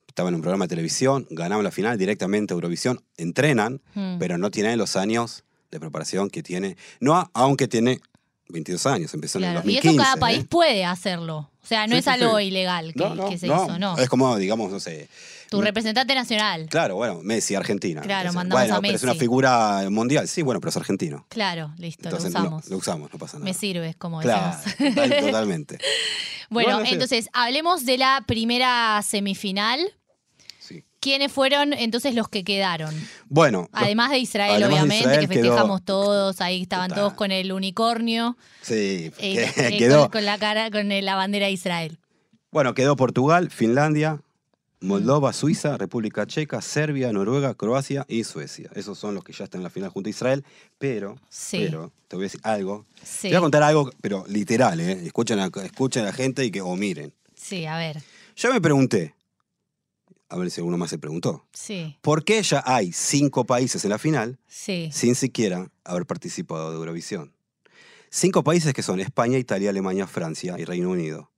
estaban 0.09 0.33
en 0.33 0.37
un 0.37 0.41
programa 0.43 0.65
de 0.65 0.69
televisión, 0.71 1.27
ganaban 1.31 1.65
la 1.65 1.71
final 1.71 1.99
directamente 1.99 2.53
a 2.53 2.57
Eurovisión, 2.57 3.03
entrenan, 3.17 3.81
pero 4.19 4.39
no 4.39 4.51
tienen 4.51 4.79
los 4.79 4.97
años 4.97 5.45
de 5.71 5.81
preparación 5.81 6.31
que 6.31 6.43
tiene, 6.43 6.77
no, 7.01 7.31
aunque 7.35 7.69
tiene 7.69 8.01
22 8.49 8.87
años, 8.87 9.13
empezó 9.15 9.39
en 9.39 9.45
el 9.45 9.51
Claro, 9.53 9.69
Y 9.69 9.75
2015. 9.75 9.89
eso 9.89 9.97
cada 10.03 10.15
¿eh? 10.17 10.21
país 10.21 10.45
puede 10.49 10.85
hacerlo. 10.85 11.51
O 11.63 11.67
sea, 11.69 11.87
no 11.89 11.95
Sí, 11.95 11.99
es 11.99 12.05
sí, 12.05 12.11
algo 12.11 12.39
sí. 12.39 12.45
ilegal 12.45 12.93
que, 12.93 13.01
No, 13.01 13.15
no, 13.17 13.29
que 13.29 13.39
se 13.39 13.47
no. 13.49 13.65
hizo, 13.65 13.79
no. 13.79 13.99
Es 13.99 14.09
como, 14.09 14.37
digamos, 14.37 14.71
no 14.71 14.79
sé, 14.79 15.09
Tu 15.51 15.61
representante 15.61 16.15
nacional. 16.15 16.67
Claro, 16.69 16.95
bueno, 16.97 17.21
Messi, 17.23 17.55
Argentina. 17.57 18.01
Claro, 18.03 18.29
Entonces, 18.29 18.35
mandamos 18.37 18.63
bueno, 18.65 18.77
a 18.77 18.81
pero 18.83 18.95
es 18.97 19.03
una 19.03 19.13
Messi. 19.13 19.21
figura 19.21 19.91
mundial. 19.91 20.29
Sí, 20.29 20.43
bueno, 20.43 20.61
pero 20.61 20.71
es 20.71 20.77
argentino. 20.77 21.25
Claro, 21.29 21.73
listo, 21.79 22.05
Entonces 22.09 22.33
lo 22.33 22.41
usamos. 22.41 22.69
Lo, 22.69 22.77
usamos, 22.79 23.13
no 23.13 23.19
pasa 23.19 23.39
nada. 23.39 23.45
Me 23.45 23.55
sirve, 23.55 23.95
como 23.95 24.21
Claro, 24.21 24.57
decimos. 24.65 24.95
total- 24.95 25.21
totalmente. 25.21 25.79
Bueno, 26.49 26.81
entonces, 26.85 27.29
hablemos 27.33 27.85
de 27.85 27.99
la 27.99 28.23
primera 28.27 29.03
semifinal. 29.03 29.81
¿Quiénes 31.07 31.31
fueron 31.31 31.73
entonces 31.73 32.17
los 32.17 32.29
que 32.29 32.43
quedaron? 32.43 32.93
Bueno, 33.29 33.69
Además 33.71 34.11
de 34.11 34.19
Israel, 34.19 34.55
además 34.55 34.71
de 34.71 34.75
obviamente, 34.75 35.05
Israel 35.05 35.21
que 35.29 35.35
quedó- 35.35 35.43
festejamos 35.51 35.85
todos, 35.85 36.41
ahí 36.41 36.63
estaban 36.63 36.91
todos 36.91 37.13
con 37.15 37.31
el 37.31 37.53
unicornio, 37.53 38.37
sí, 38.61 39.13
eh, 39.21 39.53
eh, 39.57 39.77
quedó, 39.79 40.01
con, 40.03 40.11
con 40.11 40.25
la 40.25 40.37
cara, 40.37 40.69
con 40.73 40.89
la 40.89 41.15
bandera 41.15 41.47
de 41.47 41.53
Israel. 41.53 41.99
bueno, 42.51 42.75
quedó 42.75 42.97
Portugal, 42.97 43.51
Finlandia, 43.51 44.21
Moldova, 44.81 45.33
Suiza, 45.33 45.77
República 45.79 46.27
Checa, 46.27 46.61
Serbia, 46.61 47.13
Noruega, 47.13 47.55
Croacia 47.55 48.05
y 48.09 48.25
Suecia. 48.25 48.69
Esos 48.75 48.99
son 48.99 49.15
los 49.15 49.23
que 49.23 49.33
ya 49.33 49.45
están 49.45 49.61
en 49.61 49.65
la 49.65 49.71
final 49.71 49.91
junto 49.91 50.09
a 50.09 50.11
Israel. 50.11 50.45
Pero, 50.79 51.17
Sí. 51.31 51.59
pero, 51.65 51.93
te 52.09 52.17
voy 52.17 52.25
a 52.25 52.27
decir 52.27 52.41
algo. 52.43 52.85
Sí, 53.03 53.23
Te 53.23 53.29
voy 53.29 53.37
a 53.37 53.41
contar 53.43 53.63
algo, 53.63 53.91
pero 54.03 54.25
literal, 54.29 54.81
¿eh? 54.81 55.03
Escuchen 55.07 55.39
a, 55.39 55.51
escuchen 55.65 56.03
a 56.03 56.07
la 56.07 56.13
gente 56.13 56.45
y 56.45 56.51
que, 56.51 56.61
o 56.63 56.75
miren. 56.77 57.13
sí, 57.37 57.65
a 57.65 57.79
ver, 57.79 58.03
Yo 58.37 58.53
me 58.53 58.61
pregunté, 58.61 59.15
a 60.29 60.37
ver 60.37 60.51
si 60.51 60.61
alguno 60.61 60.77
más 60.79 60.91
se 60.91 60.99
preguntó, 60.99 61.47
sí, 61.53 61.97
¿por 62.03 62.25
qué 62.25 62.43
ya 62.43 62.63
hay 62.67 62.93
cinco 62.93 63.45
países 63.45 63.85
en 63.85 63.91
la 63.91 63.99
final 63.99 64.39
sí. 64.49 64.91
sin 64.93 65.15
siquiera 65.15 65.71
haber 65.85 66.07
participado 66.07 66.71
de 66.71 66.77
Eurovisión? 66.77 67.33
Cinco 68.11 68.43
países 68.45 68.73
que 68.73 68.83
son 68.83 69.01
España, 69.01 69.39
Italia, 69.39 69.71
Alemania, 69.71 70.07
Francia 70.07 70.57
y 70.59 70.65
Reino 70.65 70.91
Unido. 70.91 71.31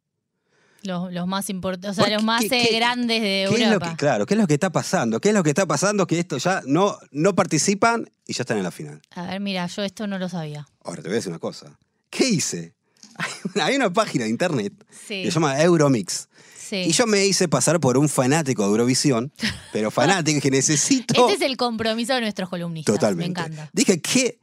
Los, 0.82 1.12
los 1.12 1.26
más 1.26 1.50
importantes, 1.50 1.90
o 1.90 1.94
sea, 1.94 2.04
¿Por 2.04 2.12
los 2.12 2.22
más 2.22 2.40
qué- 2.40 2.46
eh, 2.46 2.68
qué- 2.70 2.76
grandes 2.76 3.20
de 3.20 3.46
¿Qué 3.48 3.54
es 3.54 3.60
lo 3.62 3.66
Europa. 3.66 3.90
que, 3.90 3.96
claro, 3.96 4.26
¿qué 4.26 4.34
es 4.34 4.40
lo 4.40 4.46
que 4.46 4.54
está 4.54 4.70
pasando? 4.70 5.20
¿Qué 5.20 5.30
es 5.30 5.34
lo 5.34 5.42
que 5.42 5.48
está 5.50 5.66
pasando? 5.66 6.06
Que 6.06 6.20
esto 6.20 6.38
ya 6.38 6.62
no, 6.66 6.96
no 7.10 7.34
participan 7.34 8.08
y 8.26 8.32
ya 8.34 8.42
están 8.42 8.58
en 8.58 8.62
la 8.62 8.70
final. 8.70 9.02
A 9.10 9.26
ver, 9.26 9.40
mira, 9.40 9.66
yo 9.66 9.82
esto 9.82 10.06
no 10.06 10.18
lo 10.18 10.28
sabía. 10.28 10.68
Ahora 10.84 11.02
te 11.02 11.08
voy 11.08 11.14
a 11.14 11.16
decir 11.16 11.30
una 11.30 11.40
cosa. 11.40 11.76
¿Qué 12.10 12.28
hice? 12.28 12.74
Hay 13.16 13.30
una, 13.54 13.64
hay 13.66 13.74
una 13.76 13.92
página 13.92 14.24
de 14.24 14.30
internet 14.30 14.72
Sí, 14.90 15.22
que 15.24 15.24
se 15.24 15.30
llama 15.32 15.60
Euromix. 15.60 16.28
Sí. 16.68 16.76
Y 16.86 16.92
yo 16.92 17.06
me 17.06 17.24
hice 17.26 17.48
pasar 17.48 17.80
por 17.80 17.96
un 17.98 18.08
fanático 18.08 18.62
de 18.62 18.68
Eurovisión, 18.68 19.32
pero 19.72 19.90
fanático 19.90 20.40
que 20.40 20.50
necesito. 20.50 21.14
Este 21.14 21.44
es 21.44 21.50
el 21.50 21.56
compromiso 21.56 22.14
de 22.14 22.20
nuestros 22.20 22.48
columnistas. 22.48 22.94
Totalmente. 22.94 23.40
Me 23.40 23.46
encanta. 23.46 23.70
Dije 23.72 24.00
que 24.00 24.38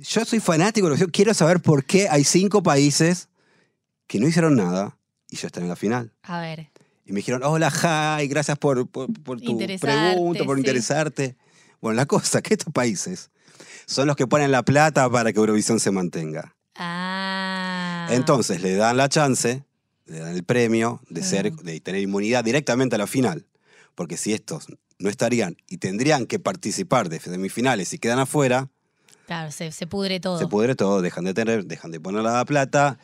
yo 0.00 0.24
soy 0.24 0.40
fanático 0.40 0.86
de 0.86 0.90
Eurovisión, 0.92 1.10
quiero 1.10 1.34
saber 1.34 1.60
por 1.60 1.84
qué 1.84 2.08
hay 2.08 2.24
cinco 2.24 2.62
países 2.62 3.28
que 4.06 4.18
no 4.18 4.26
hicieron 4.28 4.56
nada 4.56 4.98
y 5.30 5.36
ya 5.36 5.46
están 5.46 5.62
en 5.64 5.68
la 5.70 5.76
final. 5.76 6.12
A 6.22 6.40
ver, 6.40 6.70
Y 7.06 7.12
me 7.12 7.18
dijeron, 7.18 7.42
hola, 7.44 7.70
Jai, 7.70 8.28
gracias 8.28 8.58
por, 8.58 8.86
por, 8.88 9.12
por 9.22 9.40
tu 9.40 9.56
pregunta, 9.58 10.44
por 10.44 10.56
sí. 10.56 10.60
interesarte. 10.60 11.36
Bueno, 11.80 11.96
la 11.96 12.06
cosa 12.06 12.40
que 12.42 12.54
estos 12.54 12.72
países 12.72 13.30
son 13.86 14.06
los 14.06 14.16
que 14.16 14.26
ponen 14.26 14.50
la 14.50 14.62
plata 14.62 15.08
para 15.10 15.32
que 15.32 15.38
Eurovisión 15.38 15.80
se 15.80 15.90
mantenga. 15.90 16.54
ah. 16.76 18.06
Entonces 18.10 18.60
le 18.62 18.74
dan 18.76 18.96
la 18.96 19.08
chance, 19.08 19.64
le 20.06 20.18
dan 20.18 20.34
el 20.34 20.44
premio 20.44 21.00
de, 21.08 21.22
ser, 21.22 21.52
de 21.52 21.80
tener 21.80 22.02
inmunidad 22.02 22.44
directamente 22.44 22.94
a 22.96 22.98
la 22.98 23.06
final. 23.06 23.46
Porque 23.94 24.16
si 24.16 24.32
estos 24.32 24.66
no 24.98 25.08
estarían 25.10 25.56
y 25.68 25.78
tendrían 25.78 26.26
que 26.26 26.38
participar 26.38 27.08
de 27.08 27.20
semifinales 27.20 27.92
y 27.92 27.98
quedan 27.98 28.18
afuera, 28.18 28.68
Claro, 29.26 29.50
se, 29.50 29.72
se 29.72 29.86
pudre 29.86 30.20
todo. 30.20 30.38
se 30.38 30.46
pudre 30.46 30.74
todo, 30.74 31.00
dejan 31.00 31.24
de 31.24 31.32
tener, 31.32 31.64
dejan 31.64 31.90
de 31.90 31.98
poner 32.00 32.22
la 32.22 32.44
plata. 32.44 32.98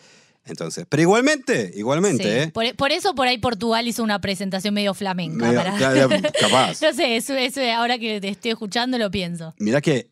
Entonces, 0.44 0.84
pero 0.88 1.02
igualmente, 1.02 1.70
igualmente, 1.74 2.22
Sí. 2.24 2.28
¿eh? 2.28 2.50
Por, 2.52 2.74
por 2.76 2.92
eso 2.92 3.14
por 3.14 3.26
ahí 3.26 3.38
Portugal 3.38 3.86
hizo 3.88 4.02
una 4.02 4.20
presentación 4.20 4.74
medio 4.74 4.92
flamenca. 4.94 5.46
Medio- 5.46 5.60
para- 5.62 5.76
claro, 5.76 6.08
capaz. 6.40 6.80
no 6.82 6.92
sé, 6.92 7.16
eso, 7.16 7.34
eso 7.34 7.60
ahora 7.74 7.98
que 7.98 8.20
te 8.20 8.28
estoy 8.28 8.50
escuchando 8.52 8.98
lo 8.98 9.10
pienso. 9.10 9.54
Mirá 9.58 9.80
que 9.80 10.08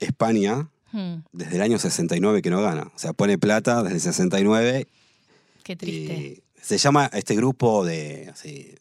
España, 0.00 0.68
Hmm, 0.92 1.22
desde 1.32 1.56
el 1.56 1.62
año 1.62 1.78
69 1.78 2.42
que 2.42 2.50
no 2.50 2.60
gana. 2.60 2.90
O 2.94 2.98
sea, 2.98 3.12
pone 3.14 3.38
plata 3.38 3.82
desde 3.82 3.94
el 3.96 4.00
69 4.02 4.88
qué 5.62 5.76
triste. 5.76 6.12
y 6.14 6.42
se 6.60 6.78
llama 6.78 7.10
este 7.12 7.34
grupo 7.34 7.84
de, 7.84 8.28
así, 8.32 8.74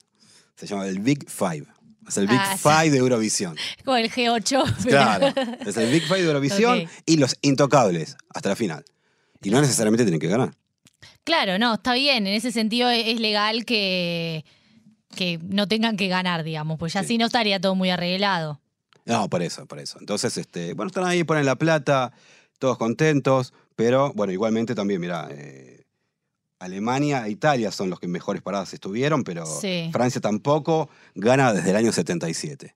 se 0.55 0.67
llama 0.67 0.87
el 0.87 0.99
Big 0.99 1.29
Five. 1.29 1.65
Es 2.07 2.17
el 2.17 2.27
Big 2.27 2.39
Ah, 2.39 2.57
sí. 2.57 2.63
Five 2.63 2.89
de 2.89 2.97
Eurovisión. 2.97 3.55
Como 3.85 3.97
el 3.97 4.11
G8. 4.11 4.63
pero- 4.83 4.89
Claro, 4.89 5.27
es 5.65 5.77
el 5.77 5.91
Big 5.91 6.03
Five 6.03 6.21
de 6.21 6.27
Eurovisión 6.27 6.83
y 7.05 7.17
los 7.17 7.35
intocables 7.41 8.17
hasta 8.29 8.49
la 8.49 8.55
final. 8.55 8.83
Y 9.43 9.49
no 9.49 9.61
necesariamente 9.61 10.03
tienen 10.03 10.19
que 10.19 10.27
ganar. 10.27 10.53
Claro, 11.23 11.57
no, 11.59 11.75
está 11.75 11.93
bien. 11.93 12.25
En 12.27 12.33
ese 12.33 12.51
sentido 12.51 12.89
es 12.89 13.07
es 13.07 13.19
legal 13.19 13.65
que, 13.65 14.43
que 15.15 15.39
no 15.43 15.67
tengan 15.67 15.95
que 15.97 16.07
ganar, 16.07 16.43
digamos, 16.43 16.77
pues 16.79 16.93
ya 16.93 17.01
Sí. 17.01 17.09
si 17.09 17.17
no 17.17 17.27
estaría 17.27 17.59
todo 17.59 17.75
muy 17.75 17.89
arreglado. 17.91 18.59
No, 19.05 19.29
por 19.29 19.41
eso, 19.41 19.65
por 19.65 19.79
eso. 19.79 19.97
Entonces, 19.99 20.37
este, 20.37 20.73
bueno, 20.73 20.87
están 20.87 21.05
ahí, 21.05 21.23
ponen 21.23 21.45
la 21.45 21.55
plata, 21.55 22.11
todos 22.59 22.77
contentos, 22.77 23.53
pero 23.75 24.11
bueno, 24.13 24.31
igualmente 24.33 24.75
también, 24.75 25.01
mira, 25.01 25.27
Alemania 26.61 27.25
e 27.27 27.31
Italia 27.31 27.71
son 27.71 27.89
los 27.89 27.99
que 27.99 28.07
mejores 28.07 28.41
paradas 28.41 28.73
estuvieron, 28.73 29.23
pero 29.23 29.45
Sí. 29.45 29.89
Francia 29.91 30.21
tampoco 30.21 30.89
gana 31.15 31.53
desde 31.53 31.71
el 31.71 31.75
año 31.75 31.91
77. 31.91 32.75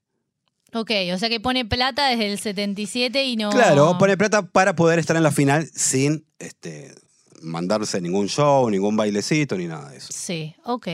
Ok, 0.74 0.92
o 1.13 1.18
sea 1.18 1.30
que 1.30 1.39
pone 1.39 1.63
plata 1.65 2.08
desde 2.10 2.32
el 2.32 2.38
77 2.39 3.24
y 3.25 3.38
no. 3.38 3.50
Claro, 3.51 3.98
pone 3.98 4.18
plata 4.18 4.42
para 4.42 4.75
poder 4.75 5.00
estar 5.00 5.15
en 5.15 5.24
la 5.24 5.32
final 5.32 5.70
sin 5.74 6.25
este, 6.39 6.94
mandarse 7.42 8.01
ningún 8.01 8.27
show, 8.27 8.70
ningún 8.70 8.98
bailecito, 8.98 9.58
ni 9.58 9.68
nada 9.68 9.89
de 9.92 9.98
eso. 9.98 10.08
Sí, 10.12 10.56
ok, 10.65 10.88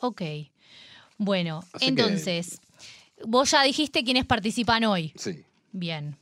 ok. 0.00 0.22
Bueno, 1.18 1.62
Así 1.72 1.84
que- 1.94 2.02
entonces, 2.02 2.60
vos 3.26 3.50
ya 3.50 3.62
dijiste 3.62 4.02
quiénes 4.02 4.24
participan 4.24 4.84
hoy. 4.84 5.12
Sí. 5.16 5.44
Bien. 5.72 6.16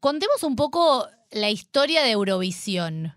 Contemos 0.00 0.42
un 0.42 0.56
poco 0.56 1.06
la 1.30 1.50
historia 1.50 2.02
de 2.02 2.12
Eurovisión. 2.12 3.14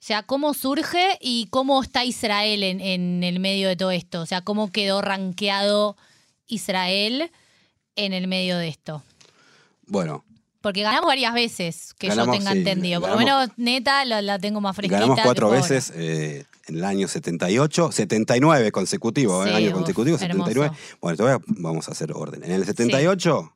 O 0.00 0.02
sea, 0.02 0.22
cómo 0.22 0.54
surge 0.54 1.18
y 1.20 1.46
cómo 1.50 1.82
está 1.82 2.04
Israel 2.06 2.62
en, 2.62 2.80
en 2.80 3.22
el 3.22 3.38
medio 3.38 3.68
de 3.68 3.76
todo 3.76 3.90
esto. 3.90 4.22
O 4.22 4.26
sea, 4.26 4.40
cómo 4.40 4.72
quedó 4.72 5.02
rankeado 5.02 5.94
Israel 6.46 7.30
en 7.96 8.14
el 8.14 8.26
medio 8.26 8.56
de 8.56 8.68
esto. 8.68 9.02
Bueno, 9.86 10.24
Porque 10.62 10.80
ganamos 10.82 11.06
varias 11.06 11.34
veces, 11.34 11.92
que 11.98 12.08
Ganamos, 12.08 12.34
yo 12.34 12.38
tenga 12.38 12.52
sí, 12.52 12.58
entendido. 12.58 13.00
Por 13.02 13.10
lo 13.10 13.16
menos 13.18 13.50
neta 13.58 14.04
la, 14.06 14.22
la 14.22 14.38
tengo 14.38 14.60
más 14.62 14.74
fresquita. 14.74 15.00
ganamos 15.00 15.16
que 15.18 15.22
cuatro 15.22 15.48
por- 15.48 15.56
veces 15.56 15.92
eh, 15.94 16.46
en 16.68 16.76
el 16.76 16.84
año 16.84 17.06
78, 17.06 17.92
79 17.92 18.72
consecutivo, 18.72 19.44
Sí, 19.44 19.50
eh, 19.50 19.54
año 19.54 19.68
uf, 19.68 19.74
consecutivo, 19.74 20.16
hermoso. 20.16 20.48
79. 20.50 20.76
Bueno, 21.02 21.16
todavía 21.18 21.44
vamos 21.46 21.88
a 21.88 21.92
hacer 21.92 22.12
orden. 22.12 22.42
En 22.42 22.52
el 22.52 22.64
78 22.64 23.52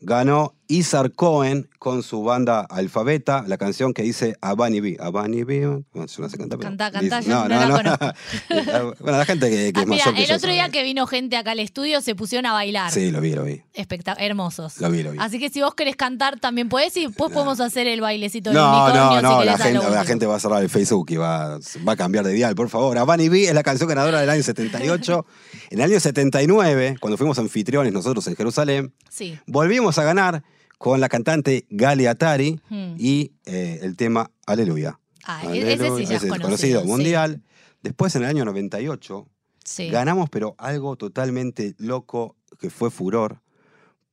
ganó 0.00 0.54
Isar 0.70 1.12
Cohen 1.12 1.68
con 1.78 2.02
su 2.02 2.22
banda 2.22 2.60
Alfabeta, 2.60 3.42
la 3.46 3.56
canción 3.56 3.94
que 3.94 4.02
dice 4.02 4.36
Abani 4.42 4.80
B. 4.80 4.96
Abani 5.00 5.42
B. 5.44 5.66
Bueno, 5.66 6.06
yo 6.06 6.22
no 6.22 6.28
sé 6.28 6.36
cantar, 6.36 6.58
pero 6.58 6.68
Cantá, 6.70 6.90
cantá, 6.90 7.18
dice- 7.20 7.30
yo 7.30 7.48
no 7.48 7.48
la 7.48 7.70
conozco. 7.70 8.06
bueno, 9.00 9.16
la 9.18 9.24
gente 9.24 9.48
que, 9.48 9.72
que 9.72 9.80
Ah, 9.80 9.82
es 9.84 9.88
mira, 9.88 10.04
el 10.14 10.32
otro 10.32 10.50
día 10.50 10.62
sabe. 10.64 10.72
que 10.72 10.82
vino 10.82 11.06
gente 11.06 11.36
acá 11.38 11.52
al 11.52 11.60
estudio 11.60 12.02
se 12.02 12.14
pusieron 12.14 12.44
a 12.44 12.52
bailar. 12.52 12.90
Sí, 12.92 13.10
lo 13.10 13.20
vi, 13.22 13.32
lo 13.32 13.44
vi. 13.44 13.62
Espectac- 13.74 14.16
hermosos. 14.18 14.78
Lo 14.80 14.90
vi, 14.90 15.02
lo 15.02 15.12
vi. 15.12 15.18
Así 15.20 15.38
que 15.38 15.48
si 15.48 15.62
vos 15.62 15.74
querés 15.74 15.96
cantar 15.96 16.38
también 16.38 16.68
podés 16.68 16.94
y 16.98 17.06
después 17.06 17.32
podemos 17.32 17.60
hacer 17.60 17.86
el 17.86 18.02
bailecito 18.02 18.50
del 18.50 18.58
No, 18.58 18.70
unicornio 18.84 19.22
no, 19.22 19.36
no, 19.38 19.44
la 19.44 19.56
gente, 19.56 19.72
la 19.78 19.80
último. 19.88 20.04
gente 20.04 20.26
va 20.26 20.36
a 20.36 20.40
cerrar 20.40 20.62
el 20.62 20.68
Facebook 20.68 21.06
y 21.10 21.16
va, 21.16 21.58
va 21.88 21.92
a 21.92 21.96
cambiar 21.96 22.26
de 22.26 22.34
dial, 22.34 22.54
por 22.54 22.68
favor. 22.68 22.98
Abani 22.98 23.30
B 23.30 23.44
es 23.44 23.54
la 23.54 23.62
canción 23.62 23.88
ganadora 23.88 24.20
del 24.20 24.28
año 24.28 24.42
78. 24.42 25.24
en 25.70 25.78
el 25.80 25.90
año 25.90 25.98
79, 25.98 26.96
cuando 27.00 27.16
fuimos 27.16 27.38
anfitriones 27.38 27.90
nosotros 27.92 28.26
en 28.26 28.36
Jerusalén, 28.36 28.92
Sí. 29.08 29.38
volvimos 29.46 29.96
a 29.96 30.04
ganar 30.04 30.42
con 30.78 31.00
la 31.00 31.08
cantante 31.08 31.66
Gali 31.70 32.06
Atari 32.06 32.60
Hmm. 32.68 32.94
y 32.98 33.32
eh, 33.44 33.80
el 33.82 33.96
tema 33.96 34.30
Aleluya. 34.46 34.98
Ah, 35.24 35.42
e- 35.52 35.72
ese 35.74 35.94
sí 35.96 36.06
ya 36.06 36.16
es 36.16 36.24
conocido, 36.24 36.80
sí. 36.82 36.86
mundial. 36.86 37.42
Después, 37.82 38.14
en 38.16 38.22
el 38.22 38.28
año 38.28 38.44
98, 38.46 39.26
Sí. 39.64 39.88
ganamos, 39.90 40.30
pero 40.30 40.54
algo 40.58 40.96
totalmente 40.96 41.74
loco 41.78 42.36
que 42.58 42.70
fue 42.70 42.90
furor, 42.90 43.42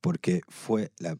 porque 0.02 0.42
fue 0.48 0.92
la 0.98 1.16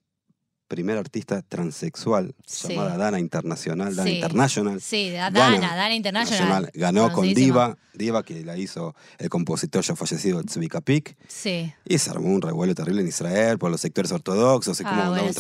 primera 0.69 1.01
artista 1.01 1.43
transexual 1.43 2.35
Sí. 2.47 2.69
llamada 2.69 2.97
Dana 2.97 3.21
Internacional, 3.21 3.95
Dana 3.95 4.09
Sí. 4.11 4.17
International. 4.17 4.81
Sí. 4.81 5.11
Dana, 5.11 5.61
Dana 5.61 5.95
International. 5.95 6.71
Ganó 6.75 7.13
con. 7.13 7.33
Diva, 7.33 7.77
Diva 7.95 8.23
que 8.23 8.45
la 8.45 8.59
hizo 8.59 8.95
el 9.19 9.29
compositor 9.31 9.83
ya 9.83 9.97
fallecido 9.97 10.43
Tzvika 10.43 10.81
Pik. 10.83 11.17
Sí. 11.29 11.73
Y 11.87 11.97
se 11.99 12.11
armó 12.11 12.29
un 12.29 12.43
revuelo 12.43 12.75
terrible 12.75 13.01
en 13.01 13.09
Israel 13.09 13.59
por 13.59 13.71
los 13.71 13.81
sectores 13.81 14.13
ortodoxos 14.13 14.79
y 14.81 14.83
Ah, 14.85 14.89
como 14.91 15.11
bueno. 15.11 15.29
Es- 15.29 15.37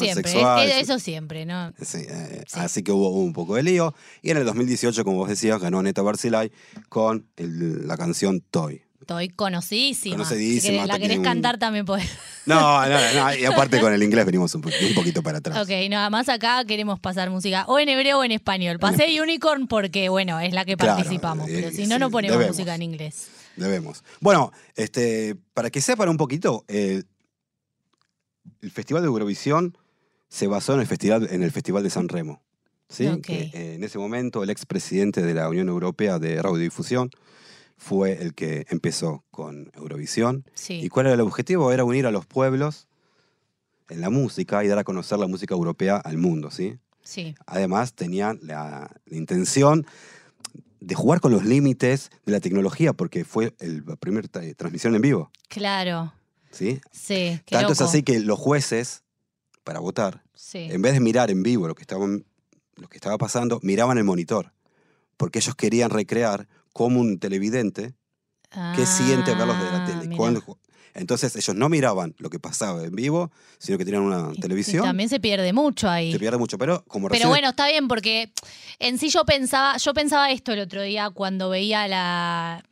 Eso 0.87 0.99
siempre, 0.99 1.45
¿no? 1.45 1.73
Sí, 1.83 1.99
eh, 2.09 2.45
Sí. 2.47 2.59
Así 2.59 2.83
que 2.83 2.92
hubo, 2.92 3.11
un 3.11 3.33
poco 3.33 3.56
de 3.56 3.62
lío. 3.62 3.95
Y 4.23 4.30
en 4.30 4.38
el 4.38 4.45
2018, 4.47 5.04
como 5.04 5.18
vos 5.18 5.28
decías, 5.28 5.61
ganó 5.61 5.83
Neta 5.83 6.00
Barzilay 6.02 6.50
con 6.88 7.26
el- 7.37 7.87
la 7.87 7.97
canción 7.97 8.40
Toy. 8.50 8.83
Estoy 9.06 9.28
conocidísima. 9.28 10.16
Conocidísima, 10.16 10.82
Si 10.82 10.88
la 10.88 10.98
querés 10.98 11.18
un- 11.18 11.22
cantar 11.22 11.58
también 11.58 11.84
podés. 11.86 12.10
No, 12.44 12.84
no, 12.88 12.88
no. 13.14 13.36
Y 13.36 13.44
aparte 13.44 13.78
con 13.80 13.92
el 13.94 14.02
inglés 14.02 14.26
venimos 14.26 14.52
un, 14.56 14.62
po- 14.62 14.68
un 14.68 14.94
poquito 14.96 15.22
para 15.22 15.38
atrás. 15.38 15.62
Ok, 15.62 15.70
nada 15.88 16.10
más 16.10 16.28
acá 16.28 16.64
queremos 16.64 16.98
pasar 16.98 17.30
música 17.30 17.64
o 17.68 17.78
en 17.78 17.88
hebreo 17.88 18.18
o 18.18 18.25
en 18.25 18.32
español. 18.32 18.80
Pasé 18.80 19.06
Unicorn 19.22 19.68
porque, 19.68 20.08
bueno, 20.08 20.40
es 20.40 20.52
la 20.52 20.64
que 20.64 20.76
Claro, 20.76 20.96
participamos. 20.96 21.48
eh, 21.48 21.52
Pero 21.54 21.70
si 21.70 21.76
sí, 21.84 21.86
no, 21.86 22.00
no 22.00 22.10
ponemos 22.10 22.36
debemos. 22.36 22.56
música 22.56 22.75
en 22.75 22.82
inglés. 22.82 23.28
Debemos. 23.54 24.02
Bueno, 24.18 24.50
este, 24.75 25.36
para 25.54 25.70
que 25.70 25.80
sepan 25.80 26.08
un 26.08 26.16
poquito, 26.16 26.64
eh, 26.66 27.04
el 28.60 28.70
Festival 28.72 29.02
de 29.04 29.06
Eurovisión 29.06 29.78
se 30.28 30.48
basó 30.48 30.75
en 30.75 30.80
el 30.80 30.86
Festival, 30.88 31.28
en 31.30 31.44
el 31.44 31.52
festival 31.52 31.84
de 31.84 31.90
San 31.90 32.08
Remo. 32.08 32.42
¿sí? 32.88 33.08
Que, 33.22 33.50
eh, 33.54 33.75
en 33.76 33.84
ese 33.84 33.98
momento 33.98 34.42
el 34.42 34.50
expresidente 34.50 35.22
de 35.22 35.32
la 35.34 35.48
Unión 35.48 35.68
Europea 35.68 36.18
de 36.18 36.42
Radiodifusión 36.42 37.10
fue 37.76 38.23
el 38.23 38.35
que 38.35 38.66
empezó 38.71 39.25
con 39.30 39.71
Eurovisión. 39.75 40.45
Sí. 40.54 40.80
¿Y 40.83 40.88
cuál 40.88 41.06
era 41.06 41.14
el 41.14 41.21
objetivo? 41.21 41.73
Era 41.73 41.85
unir 41.85 42.06
a 42.06 42.11
los 42.11 42.26
pueblos 42.26 42.88
en 43.88 44.00
la 44.00 44.11
música 44.11 44.64
y 44.64 44.68
dar 44.68 44.78
a 44.78 44.85
conocer 44.85 45.18
la 45.18 45.26
música 45.26 45.54
europea 45.54 45.97
al 45.97 46.18
mundo, 46.18 46.50
¿sí? 46.50 46.78
Sí. 47.02 47.35
Además, 47.47 47.95
tenían 47.95 48.38
la, 48.42 48.90
la 49.04 49.16
intención 49.16 49.87
de 50.80 50.95
jugar 50.95 51.21
con 51.21 51.33
los 51.33 51.45
límites 51.45 52.11
de 52.25 52.33
la 52.33 52.40
tecnología, 52.40 52.92
porque 52.92 53.25
fue 53.25 53.54
el- 53.61 53.85
la 53.87 53.97
primera 53.97 54.28
tra- 54.28 54.54
transmisión 54.56 54.95
en 54.95 55.02
vivo, 55.02 55.30
Claro. 55.49 56.12
¿sí? 56.50 56.80
Sí. 56.92 57.40
Qué 57.47 57.56
Tanto 57.56 57.73
es 57.73 57.80
así 57.80 58.02
que 58.02 58.18
los 58.21 58.38
jueces, 58.38 59.02
para 59.64 59.78
votar, 59.80 60.23
Sí. 60.35 60.68
en 60.71 60.83
vez 60.83 60.92
de 60.95 61.00
mirar 61.00 61.30
en 61.30 61.42
vivo 61.42 61.66
lo 61.68 61.75
que, 61.75 61.83
estaban, 61.83 62.25
lo 62.76 62.88
que 62.88 62.97
estaba 62.97 63.18
pasando, 63.18 63.59
miraban 63.62 63.99
el 63.99 64.04
monitor, 64.04 64.52
porque 65.16 65.38
ellos 65.38 65.54
querían 65.54 65.90
recrear 65.90 66.49
como 66.76 67.00
un 67.00 67.18
televidente 67.18 67.95
qué 68.75 68.85
siente 68.85 69.35
verlos 69.35 69.59
de 69.59 69.64
la 69.64 69.83
Ah, 69.83 69.87
tele. 69.87 70.14
Cuando- 70.16 70.42
entonces 70.95 71.35
ellos 71.37 71.56
no 71.56 71.68
miraban 71.71 72.14
lo 72.18 72.28
que 72.30 72.38
pasaba 72.38 72.85
en 72.85 72.95
vivo, 72.95 73.30
sino 73.59 73.78
que 73.78 73.85
tenían 73.87 74.02
una 74.02 74.30
Y- 74.35 74.37
y 74.37 74.40
televisión. 74.40 74.85
también 74.85 75.09
se 75.09 75.18
pierde 75.18 75.52
mucho 75.54 75.88
ahí. 75.88 76.12
Se 76.12 76.18
pierde 76.18 76.37
mucho, 76.38 76.59
pero 76.59 76.85
como 76.87 77.09
Pero 77.09 77.14
recién- 77.14 77.28
bueno, 77.30 77.49
está 77.50 77.66
bien 77.68 77.88
porque 77.88 78.30
en 78.78 78.99
sí 78.99 79.09
yo 79.09 79.25
pensaba, 79.25 79.78
yo 79.78 79.95
pensaba 79.95 80.30
esto 80.30 80.52
el 80.52 80.61
otro 80.61 80.83
día 80.83 81.09
cuando 81.11 81.49
veía 81.49 81.88
la 81.88 82.62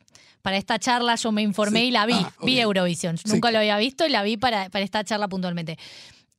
para 0.43 0.57
esta 0.57 0.77
charla 0.77 1.15
yo 1.15 1.31
me 1.31 1.41
informé 1.41 1.79
Sí. 1.79 1.85
y 1.87 1.91
la 1.91 2.05
vi, 2.05 2.13
Ah, 2.13 2.31
vi 2.43 2.59
Eurovisión. 2.59 3.17
Sí. 3.17 3.23
Nunca 3.29 3.49
lo 3.49 3.57
había 3.57 3.77
visto 3.79 4.05
y 4.05 4.09
la 4.09 4.21
vi 4.21 4.37
para, 4.37 4.69
para 4.69 4.85
esta 4.85 5.03
charla 5.03 5.27
puntualmente. 5.27 5.79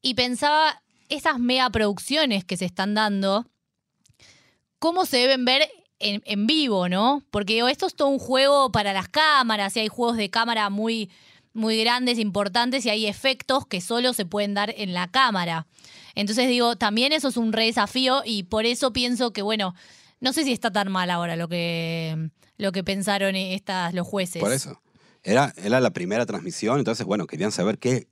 Y 0.02 0.14
pensaba 0.14 0.80
esas 1.08 1.40
mega 1.40 1.68
producciones 1.70 2.44
que 2.44 2.56
se 2.56 2.64
están 2.66 2.94
dando, 2.94 3.44
cómo 4.78 5.06
se 5.06 5.16
deben 5.18 5.44
ver 5.44 5.68
en, 5.98 6.22
en 6.26 6.46
vivo, 6.46 6.88
¿no? 6.88 7.22
Porque 7.30 7.54
digo, 7.54 7.68
esto 7.68 7.86
es 7.86 7.94
todo 7.94 8.08
un 8.08 8.18
juego 8.18 8.70
para 8.72 8.92
las 8.92 9.08
cámaras 9.08 9.76
y 9.76 9.80
hay 9.80 9.88
juegos 9.88 10.16
de 10.16 10.30
cámara 10.30 10.68
muy, 10.70 11.10
muy 11.52 11.78
grandes, 11.80 12.18
importantes 12.18 12.84
y 12.86 12.90
hay 12.90 13.06
efectos 13.06 13.66
que 13.66 13.80
solo 13.80 14.12
se 14.12 14.26
pueden 14.26 14.54
dar 14.54 14.74
en 14.76 14.92
la 14.94 15.10
cámara. 15.10 15.66
Entonces 16.14 16.48
digo, 16.48 16.76
también 16.76 17.12
eso 17.12 17.28
es 17.28 17.36
un 17.36 17.52
re 17.52 17.66
desafío 17.66 18.22
y 18.24 18.42
por 18.44 18.66
eso 18.66 18.92
pienso 18.92 19.32
que, 19.32 19.42
bueno, 19.42 19.74
no 20.20 20.32
sé 20.32 20.44
si 20.44 20.52
está 20.52 20.70
tan 20.70 20.90
mal 20.90 21.10
ahora 21.10 21.36
lo 21.36 21.48
que, 21.48 22.30
lo 22.56 22.72
que 22.72 22.82
pensaron 22.84 23.36
estas, 23.36 23.92
los 23.94 24.06
jueces. 24.06 24.40
Por 24.40 24.52
eso. 24.52 24.80
Era, 25.22 25.52
era 25.56 25.80
la 25.80 25.90
primera 25.90 26.24
transmisión, 26.24 26.78
entonces, 26.78 27.04
bueno, 27.04 27.26
querían 27.26 27.52
saber 27.52 27.78
qué, 27.78 28.06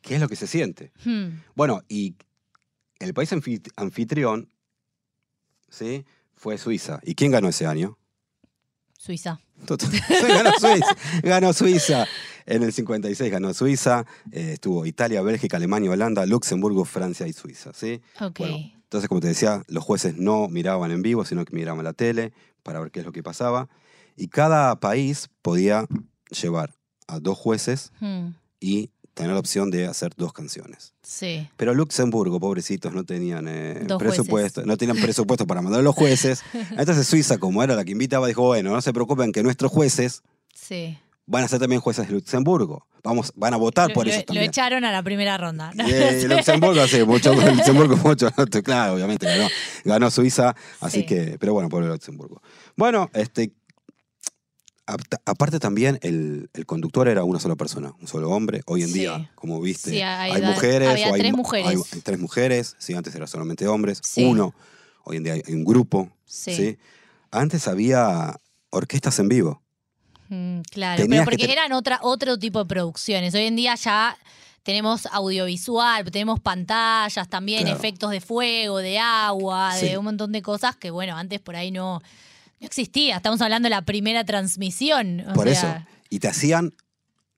qué 0.00 0.14
es 0.14 0.20
lo 0.20 0.28
que 0.28 0.36
se 0.36 0.46
siente. 0.46 0.92
Hmm, 1.04 1.40
Bueno, 1.54 1.82
y 1.88 2.14
el 3.00 3.12
país 3.12 3.32
anfit- 3.32 3.70
anfitrión, 3.76 4.48
¿sí? 5.68 6.04
Fue 6.36 6.58
Suiza. 6.58 7.00
¿Y 7.02 7.14
quién 7.14 7.32
ganó 7.32 7.48
ese 7.48 7.66
año? 7.66 7.98
Suiza. 8.98 9.40
Ganó 9.66 10.50
Suiza. 10.58 10.96
Ganó 11.22 11.52
Suiza. 11.52 12.06
En 12.44 12.62
el 12.62 12.72
56 12.72 13.30
ganó 13.30 13.52
Suiza. 13.54 14.04
eh, 14.32 14.52
estuvo 14.54 14.84
Italia, 14.86 15.22
Bélgica, 15.22 15.56
Alemania, 15.56 15.90
Holanda, 15.90 16.26
Luxemburgo, 16.26 16.84
Francia 16.84 17.26
y 17.26 17.32
Suiza, 17.32 17.72
¿sí? 17.72 18.00
Ok. 18.20 18.38
Bueno, 18.38 18.56
entonces, 18.74 19.08
como 19.08 19.20
te 19.20 19.28
decía, 19.28 19.64
los 19.68 19.82
jueces 19.82 20.16
no 20.16 20.48
miraban 20.48 20.90
en 20.92 21.02
vivo, 21.02 21.24
sino 21.24 21.44
que 21.44 21.54
miraban 21.56 21.84
la 21.84 21.92
tele 21.92 22.32
para 22.62 22.80
ver 22.80 22.90
qué 22.90 23.00
es 23.00 23.06
lo 23.06 23.12
que 23.12 23.22
pasaba. 23.22 23.68
Y 24.16 24.28
cada 24.28 24.78
país 24.78 25.28
podía 25.42 25.86
llevar 26.30 26.74
a 27.08 27.18
dos 27.20 27.36
jueces 27.38 27.92
Hmm, 28.00 28.30
y 28.60 28.90
tener 29.16 29.32
la 29.32 29.38
opción 29.40 29.70
de 29.70 29.86
hacer 29.86 30.12
dos 30.16 30.32
canciones. 30.34 30.92
sí. 31.02 31.48
Pero 31.56 31.72
Luxemburgo, 31.72 32.38
pobrecitos, 32.38 32.92
no 32.92 33.02
tenían 33.02 33.46
eh, 33.48 33.86
presupuesto, 33.98 34.64
no 34.66 34.76
tenían 34.76 34.98
presupuesto 34.98 35.46
para 35.46 35.62
mandar 35.62 35.80
a 35.80 35.82
los 35.82 35.94
jueces. 35.94 36.42
Entonces 36.76 37.06
Suiza, 37.06 37.38
como 37.38 37.62
era 37.62 37.74
la 37.74 37.84
que 37.84 37.92
invitaba, 37.92 38.26
dijo, 38.28 38.42
bueno, 38.42 38.70
no 38.72 38.80
se 38.82 38.92
preocupen 38.92 39.32
que 39.32 39.42
nuestros 39.42 39.72
jueces 39.72 40.22
Sí. 40.54 40.98
van 41.24 41.44
a 41.44 41.48
ser 41.48 41.58
también 41.60 41.80
jueces 41.80 42.06
de 42.06 42.12
Luxemburgo. 42.14 42.86
Vamos, 43.02 43.32
van 43.36 43.54
a 43.54 43.56
votar 43.56 43.88
Lo, 43.88 43.94
por 43.94 44.04
lo- 44.04 44.10
ellos 44.10 44.22
lo 44.22 44.26
también. 44.26 44.50
echaron 44.50 44.84
a 44.84 44.92
la 44.92 45.02
primera 45.02 45.38
ronda. 45.38 45.70
Y, 45.74 45.80
eh, 45.90 46.26
Luxemburgo, 46.28 46.86
sí, 46.86 47.02
mucho, 47.04 47.32
Luxemburgo, 47.56 47.96
mucho, 47.96 48.28
claro, 48.62 48.94
obviamente 48.94 49.24
ganó, 49.26 49.48
ganó 49.84 50.10
Suiza, 50.10 50.54
así 50.80 51.00
Sí. 51.00 51.06
que, 51.06 51.36
pero 51.40 51.54
bueno, 51.54 51.68
pobre 51.70 51.86
Luxemburgo. 51.86 52.42
Bueno, 52.76 53.08
este, 53.14 53.52
aparte 55.24 55.58
también 55.58 55.98
el, 56.02 56.48
el 56.54 56.64
conductor 56.66 57.08
era 57.08 57.24
una 57.24 57.40
sola 57.40 57.56
persona, 57.56 57.92
un 58.00 58.06
solo 58.06 58.30
hombre. 58.30 58.62
Hoy 58.66 58.82
en 58.82 58.88
Sí. 58.88 59.00
día, 59.00 59.30
como 59.34 59.60
viste, 59.60 59.90
Sí, 59.90 60.00
hay- 60.02 60.40
mujeres, 60.42 60.88
había 60.88 61.10
o 61.10 61.14
hay, 61.14 61.20
tres 61.20 61.32
mujeres. 61.32 61.66
hay 61.92 62.00
tres 62.00 62.18
mujeres, 62.18 62.76
sí, 62.78 62.94
antes 62.94 63.14
era 63.14 63.26
solamente 63.26 63.66
hombres, 63.66 64.00
Sí. 64.02 64.24
uno, 64.24 64.54
hoy 65.04 65.16
en 65.18 65.24
día 65.24 65.32
hay 65.34 65.42
un 65.54 65.64
grupo, 65.64 66.10
Sí. 66.24 66.78
Antes 67.30 67.66
había 67.68 68.40
orquestas 68.70 69.18
en 69.18 69.28
vivo. 69.28 69.62
Mm, 70.28 70.60
claro, 70.70 71.02
Tenías 71.02 71.24
pero 71.24 71.36
que 71.36 71.42
porque 71.44 71.52
eran 71.52 71.72
otra, 71.72 71.98
otro 72.02 72.38
tipo 72.38 72.58
de 72.60 72.64
producciones. 72.66 73.34
Hoy 73.34 73.42
en 73.46 73.56
día 73.56 73.74
ya 73.76 74.16
tenemos 74.62 75.06
audiovisual, 75.06 76.04
tenemos 76.10 76.40
pantallas 76.40 77.28
también, 77.28 77.62
Claro. 77.62 77.76
efectos 77.76 78.10
de 78.10 78.20
fuego, 78.20 78.78
de 78.78 78.98
agua, 78.98 79.76
de 79.76 79.98
un 79.98 80.04
montón 80.06 80.32
de 80.32 80.42
cosas 80.42 80.74
que, 80.76 80.90
bueno, 80.90 81.16
antes 81.16 81.40
por 81.40 81.54
ahí 81.56 81.70
no, 81.70 82.00
no 82.60 82.66
existía. 82.66 83.16
Estamos 83.16 83.40
hablando 83.40 83.66
de 83.66 83.70
la 83.70 83.82
primera 83.82 84.24
transmisión. 84.24 85.20
o 85.28 85.32
Por 85.34 85.48
sea, 85.48 85.76
eso. 85.78 85.86
Y 86.10 86.18
te 86.20 86.28
hacían 86.28 86.74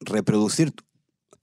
reproducir, 0.01 0.73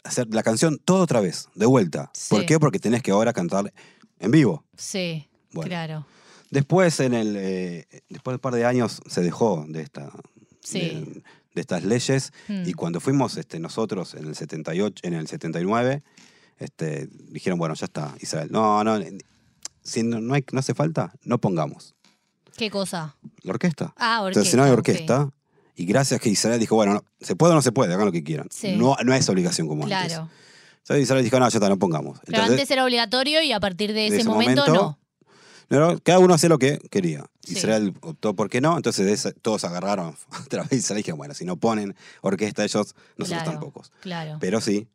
hacer 0.03 0.27
la 0.33 0.43
canción 0.43 0.77
todo 0.83 1.01
otra 1.03 1.19
vez, 1.19 1.49
de 1.55 1.65
vuelta. 1.65 2.11
¿Por 2.29 2.45
qué? 2.45 2.59
Porque 2.59 2.79
tenés 2.79 3.01
que 3.03 3.11
ahora 3.11 3.33
cantar 3.33 3.73
en 4.19 4.31
vivo. 4.31 4.63
Sí, 4.77 5.27
Bueno. 5.51 5.69
claro. 5.69 6.07
Después, 6.51 6.99
en 6.99 7.13
el, 7.13 7.35
eh, 7.38 7.88
después 8.07 8.33
de 8.33 8.35
un 8.35 8.39
par 8.41 8.53
de 8.53 8.65
años, 8.65 9.01
se 9.09 9.21
dejó 9.21 9.65
de, 9.67 9.81
esta, 9.81 10.11
Sí. 10.63 10.79
de, 10.79 11.23
de 11.55 11.61
estas 11.61 11.83
leyes. 11.83 12.31
Mm. 12.47 12.63
Y 12.67 12.73
cuando 12.73 12.99
fuimos 13.01 13.35
este, 13.38 13.59
nosotros 13.59 14.13
en 14.13 14.25
el 14.27 14.35
78, 14.35 15.01
en 15.07 15.13
el 15.15 15.27
79, 15.27 16.03
este, 16.57 17.07
dijeron, 17.29 17.57
bueno, 17.59 17.73
ya 17.75 17.85
está, 17.85 18.15
Israel. 18.21 18.49
No, 18.51 18.83
no, 18.83 18.99
si 19.83 20.03
no, 20.03 20.21
no, 20.21 20.33
hay, 20.35 20.45
no 20.51 20.59
hace 20.59 20.73
falta, 20.73 21.13
no 21.23 21.39
pongamos. 21.39 21.94
¿Qué 22.57 22.69
cosa? 22.69 23.15
La 23.41 23.51
orquesta. 23.53 23.93
Ah, 23.97 24.21
orquesta. 24.21 24.39
Entonces, 24.39 24.51
si 24.51 24.57
no 24.57 24.63
hay 24.63 24.71
orquesta, 24.71 25.29
y 25.75 25.85
gracias 25.85 26.21
que 26.21 26.29
Israel 26.29 26.59
dijo, 26.59 26.75
bueno, 26.75 26.93
no, 26.93 27.03
se 27.19 27.35
puede 27.35 27.53
o 27.53 27.55
no 27.55 27.61
se 27.61 27.71
puede, 27.71 27.93
hagan 27.93 28.05
lo 28.05 28.11
que 28.11 28.23
quieran. 28.23 28.47
Sí. 28.49 28.75
No, 28.77 28.95
no 29.03 29.13
es 29.13 29.27
obligación 29.29 29.67
como 29.67 29.83
antes. 29.83 29.97
Claro. 30.07 30.29
Entonces 30.79 31.03
Israel 31.03 31.23
dijo, 31.23 31.39
no, 31.39 31.49
ya 31.49 31.57
está, 31.57 31.69
no 31.69 31.79
pongamos. 31.79 32.19
Pero 32.25 32.37
Entonces, 32.37 32.51
antes 32.51 32.71
era 32.71 32.83
obligatorio 32.83 33.41
y 33.41 33.51
a 33.51 33.59
partir 33.59 33.93
de 33.93 34.07
ese, 34.07 34.17
ese 34.17 34.29
momento, 34.29 34.61
momento, 34.65 34.97
no. 35.69 35.79
no, 35.79 35.93
no, 35.93 35.99
cada 35.99 36.19
uno 36.19 36.33
hacía 36.33 36.49
lo 36.49 36.59
que 36.59 36.79
quería. 36.91 37.25
Sí. 37.43 37.53
Israel 37.57 37.93
optó 38.01 38.35
por 38.35 38.49
qué 38.49 38.61
no, 38.61 38.77
entonces 38.77 39.33
todos 39.41 39.65
agarraron 39.65 40.15
otra 40.45 40.63
vez 40.63 40.73
Israel 40.73 40.99
y 40.99 41.01
dijeron, 41.01 41.17
bueno, 41.17 41.33
si 41.33 41.43
no 41.43 41.57
ponen 41.57 41.95
orquesta 42.21 42.63
ellos, 42.63 42.95
nosotros 43.17 43.43
Claro, 43.43 43.51
tampoco. 43.51 43.83
Claro. 44.01 44.37
Pero 44.39 44.61
sí, 44.61 44.87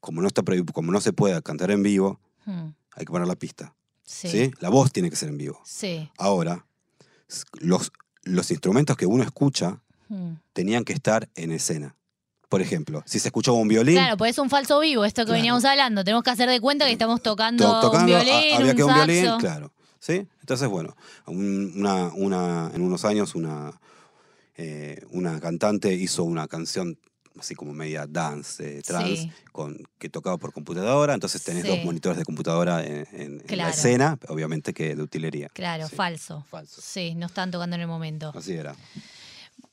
como 0.00 0.22
no, 0.22 0.28
está 0.28 0.42
como 0.72 0.92
no 0.92 1.00
se 1.00 1.12
puede 1.12 1.40
cantar 1.42 1.70
en 1.70 1.82
vivo, 1.82 2.20
Mm, 2.46 2.68
hay 2.96 3.04
que 3.04 3.12
poner 3.12 3.28
la 3.28 3.36
pista. 3.36 3.74
Sí. 4.12 4.28
Sí. 4.28 4.50
La 4.60 4.68
voz 4.68 4.92
tiene 4.92 5.08
que 5.10 5.16
ser 5.16 5.28
en 5.30 5.38
vivo. 5.38 5.60
Sí. 5.64 6.10
Ahora, 6.18 6.66
los, 7.60 7.90
los 8.24 8.50
instrumentos 8.50 8.96
que 8.96 9.06
uno 9.06 9.22
escucha 9.24 9.80
Mm. 10.08 10.34
tenían 10.52 10.84
que 10.84 10.92
estar 10.92 11.30
en 11.36 11.52
escena. 11.52 11.96
Por 12.50 12.60
ejemplo, 12.60 13.02
si 13.06 13.18
se 13.18 13.28
escuchaba 13.28 13.56
un 13.56 13.66
violín, 13.68 13.94
Claro, 13.94 14.18
pues 14.18 14.32
es 14.32 14.38
un 14.38 14.50
falso 14.50 14.78
vivo, 14.80 15.06
esto 15.06 15.22
que 15.22 15.26
Claro. 15.26 15.38
veníamos 15.38 15.64
hablando. 15.64 16.04
Tenemos 16.04 16.22
que 16.22 16.28
hacer 16.30 16.50
de 16.50 16.60
cuenta 16.60 16.84
que 16.84 16.92
estamos 16.92 17.22
tocando, 17.22 17.64
to- 17.64 17.80
tocando, 17.80 18.12
un 18.12 18.20
a- 18.20 18.22
violín, 18.22 18.54
había 18.56 18.70
un 18.72 18.76
que 18.76 18.84
un 18.84 18.90
saxo. 18.90 19.06
violín, 19.06 19.38
claro. 19.40 19.72
¿Sí? 20.00 20.26
Entonces, 20.40 20.68
bueno, 20.68 20.94
un- 21.26 21.72
una, 21.76 22.08
una, 22.14 22.70
en 22.74 22.82
unos 22.82 23.06
años 23.06 23.34
una, 23.34 23.80
eh, 24.56 25.02
una 25.12 25.40
cantante 25.40 25.94
hizo 25.94 26.24
una 26.24 26.46
canción 26.46 26.98
así 27.38 27.54
como 27.54 27.72
media 27.72 28.06
dance, 28.08 28.78
eh, 28.78 28.82
Sí. 28.84 29.30
con, 29.52 29.78
que 29.98 30.08
tocaba 30.08 30.38
por 30.38 30.52
computadora. 30.52 31.14
Entonces 31.14 31.42
tenés 31.42 31.64
dos 31.66 31.82
monitores 31.84 32.18
de 32.18 32.24
computadora 32.24 32.84
en, 32.84 33.06
en- 33.12 33.42
en 33.48 33.58
la 33.58 33.70
escena, 33.70 34.18
obviamente 34.28 34.72
que 34.74 34.94
de 34.94 35.02
utilería. 35.02 35.48
Claro, 35.50 35.88
Sí. 35.88 35.96
falso. 35.96 36.44
Falso. 36.50 36.80
Sí, 36.82 37.14
no 37.14 37.26
están 37.26 37.50
tocando 37.50 37.76
en 37.76 37.82
el 37.82 37.88
momento. 37.88 38.32
Así 38.34 38.52
era. 38.52 38.74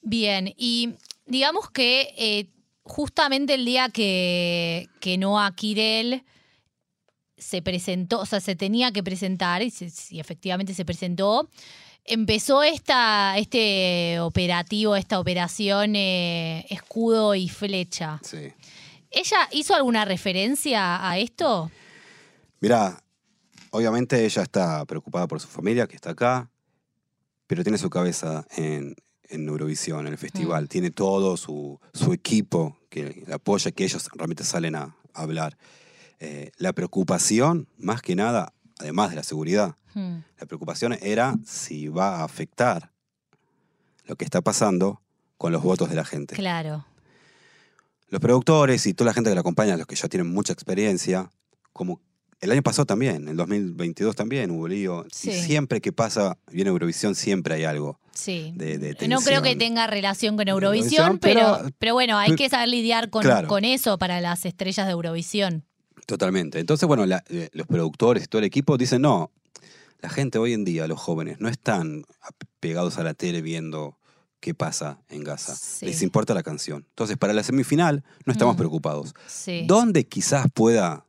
Bien, 0.01 0.53
y 0.57 0.95
digamos 1.25 1.69
que 1.69 2.13
eh, 2.17 2.49
justamente 2.83 3.53
el 3.55 3.65
día 3.65 3.89
que, 3.89 4.87
que 5.01 5.17
Noah 5.17 5.53
Kirel 5.55 6.23
se 7.37 7.61
presentó, 7.61 8.19
o 8.19 8.25
sea, 8.25 8.39
se 8.41 8.55
tenía 8.55 8.91
que 8.91 9.03
presentar, 9.03 9.61
y 9.61 10.19
efectivamente 10.19 10.73
se 10.73 10.83
presentó, 10.85 11.49
empezó 12.09 12.63
esta, 12.63 13.37
este 13.37 14.19
operativo, 14.19 14.95
esta 14.95 15.19
operación 15.19 15.95
eh, 15.95 16.65
escudo 16.69 17.35
y 17.35 17.47
flecha. 17.47 18.19
Sí. 18.23 18.51
¿Ella 19.11 19.47
hizo 19.51 19.73
alguna 19.73 20.05
referencia 20.05 21.07
a 21.07 21.17
esto? 21.17 21.71
Mirá, 22.59 23.01
obviamente 23.71 24.25
ella 24.25 24.41
está 24.41 24.85
preocupada 24.85 25.27
por 25.27 25.39
su 25.39 25.47
familia, 25.47 25.87
que 25.87 25.95
está 25.95 26.11
acá, 26.11 26.49
pero 27.47 27.63
tiene 27.63 27.77
su 27.77 27.89
cabeza 27.89 28.45
en, 28.55 28.95
en 29.29 29.47
Eurovisión, 29.47 30.05
en 30.05 30.13
el 30.13 30.17
festival. 30.17 30.65
Mm. 30.65 30.67
Tiene 30.67 30.91
todo 30.91 31.37
su, 31.37 31.79
su 31.93 32.13
equipo 32.13 32.77
que 32.89 33.23
la 33.27 33.35
apoya, 33.35 33.71
que 33.71 33.85
ellos 33.85 34.09
realmente 34.13 34.43
salen 34.43 34.75
a, 34.75 34.95
a 35.13 35.21
hablar. 35.21 35.57
Eh, 36.19 36.51
la 36.57 36.73
preocupación, 36.73 37.67
más 37.77 38.01
que 38.01 38.15
nada, 38.15 38.53
además 38.79 39.09
de 39.11 39.15
la 39.17 39.23
seguridad, 39.23 39.75
Hmm, 39.95 40.19
la 40.39 40.45
preocupación 40.45 40.95
era 41.01 41.35
si 41.45 41.87
va 41.87 42.17
a 42.19 42.23
afectar 42.23 42.91
lo 44.05 44.15
que 44.15 44.23
está 44.23 44.41
pasando 44.41 45.01
con 45.37 45.51
los 45.51 45.63
votos 45.63 45.89
de 45.89 45.95
la 45.95 46.05
gente. 46.05 46.35
Claro. 46.35 46.85
Los 48.09 48.21
productores 48.21 48.85
y 48.85 48.93
toda 48.93 49.09
la 49.09 49.13
gente 49.13 49.29
que 49.31 49.35
la 49.35 49.41
acompaña, 49.41 49.77
los 49.77 49.87
que 49.87 49.95
ya 49.95 50.07
tienen 50.07 50.31
mucha 50.31 50.53
experiencia, 50.53 51.31
como 51.73 52.01
el 52.39 52.51
año 52.51 52.61
pasado 52.61 52.85
también, 52.85 53.15
en 53.23 53.27
el 53.29 53.37
2022 53.37 54.15
también 54.15 54.51
hubo 54.51 54.67
lío. 54.67 55.05
Sí. 55.11 55.31
Y 55.31 55.33
siempre 55.41 55.81
que 55.81 55.91
pasa, 55.91 56.37
viene 56.51 56.69
Eurovisión, 56.69 57.15
siempre 57.15 57.55
hay 57.55 57.63
algo. 57.65 57.99
Sí. 58.13 58.53
De- 58.55 58.77
de 58.77 59.07
no 59.07 59.19
creo 59.21 59.41
que 59.41 59.55
tenga 59.55 59.87
relación 59.87 60.37
con 60.37 60.47
Eurovisión, 60.47 61.03
Eurovisión, 61.13 61.19
pero, 61.19 61.57
pero- 61.61 61.75
pero 61.79 61.93
bueno, 61.93 62.17
hay 62.17 62.35
que 62.35 62.47
saber 62.49 62.69
lidiar 62.69 63.09
con, 63.09 63.23
Claro. 63.23 63.47
con 63.47 63.65
eso 63.65 63.97
para 63.97 64.21
las 64.21 64.45
estrellas 64.45 64.85
de 64.87 64.91
Eurovisión. 64.93 65.65
Totalmente. 66.05 66.59
Entonces, 66.59 66.87
bueno, 66.87 67.05
la- 67.05 67.23
eh, 67.29 67.49
los 67.53 67.67
productores 67.67 68.23
y 68.23 68.27
todo 68.27 68.39
el 68.39 68.45
equipo 68.45 68.77
dicen, 68.77 69.01
no, 69.01 69.31
la 70.01 70.09
gente 70.09 70.37
hoy 70.39 70.53
en 70.53 70.63
día, 70.65 70.87
los 70.87 70.99
jóvenes, 70.99 71.39
no 71.39 71.49
están 71.49 72.03
pegados 72.59 72.97
a 72.97 73.03
la 73.03 73.13
tele 73.13 73.41
viendo 73.41 73.97
qué 74.39 74.53
pasa 74.53 74.99
en 75.09 75.23
Gaza. 75.23 75.55
Sí. 75.55 75.85
Les 75.85 76.01
importa 76.01 76.33
la 76.33 76.43
canción. 76.43 76.85
Entonces, 76.89 77.17
para 77.17 77.33
la 77.33 77.43
semifinal 77.43 78.03
no 78.25 78.31
estamos 78.31 78.55
Mm. 78.55 78.57
preocupados. 78.57 79.13
Sí. 79.27 79.63
¿Dónde 79.67 80.05
quizás 80.05 80.47
pueda 80.53 81.05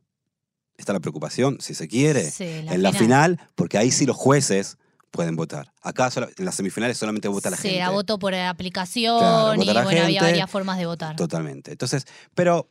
estar 0.77 0.93
la 0.93 0.99
preocupación, 0.99 1.57
si 1.61 1.73
se 1.73 1.87
quiere? 1.87 2.29
Sí, 2.29 2.43
en 2.45 2.81
la 2.83 2.91
final, 2.91 3.39
porque 3.55 3.77
ahí 3.77 3.91
sí 3.91 4.05
los 4.05 4.17
jueces 4.17 4.77
pueden 5.11 5.35
votar. 5.35 5.71
Acá 5.81 6.09
en 6.37 6.45
las 6.45 6.55
semifinales 6.55 6.97
solamente 6.97 7.27
vota 7.27 7.49
la 7.49 7.57
Sí, 7.57 7.63
gente. 7.63 7.79
la 7.79 7.89
voto 7.91 8.17
por 8.19 8.33
aplicación 8.33 9.19
Claro, 9.19 9.61
y 9.61 9.65
la 9.65 9.83
bueno, 9.83 10.03
había 10.03 10.21
varias 10.21 10.49
formas 10.49 10.77
de 10.77 10.85
votar. 10.85 11.15
Totalmente. 11.15 11.71
Entonces, 11.71 12.05
pero 12.35 12.67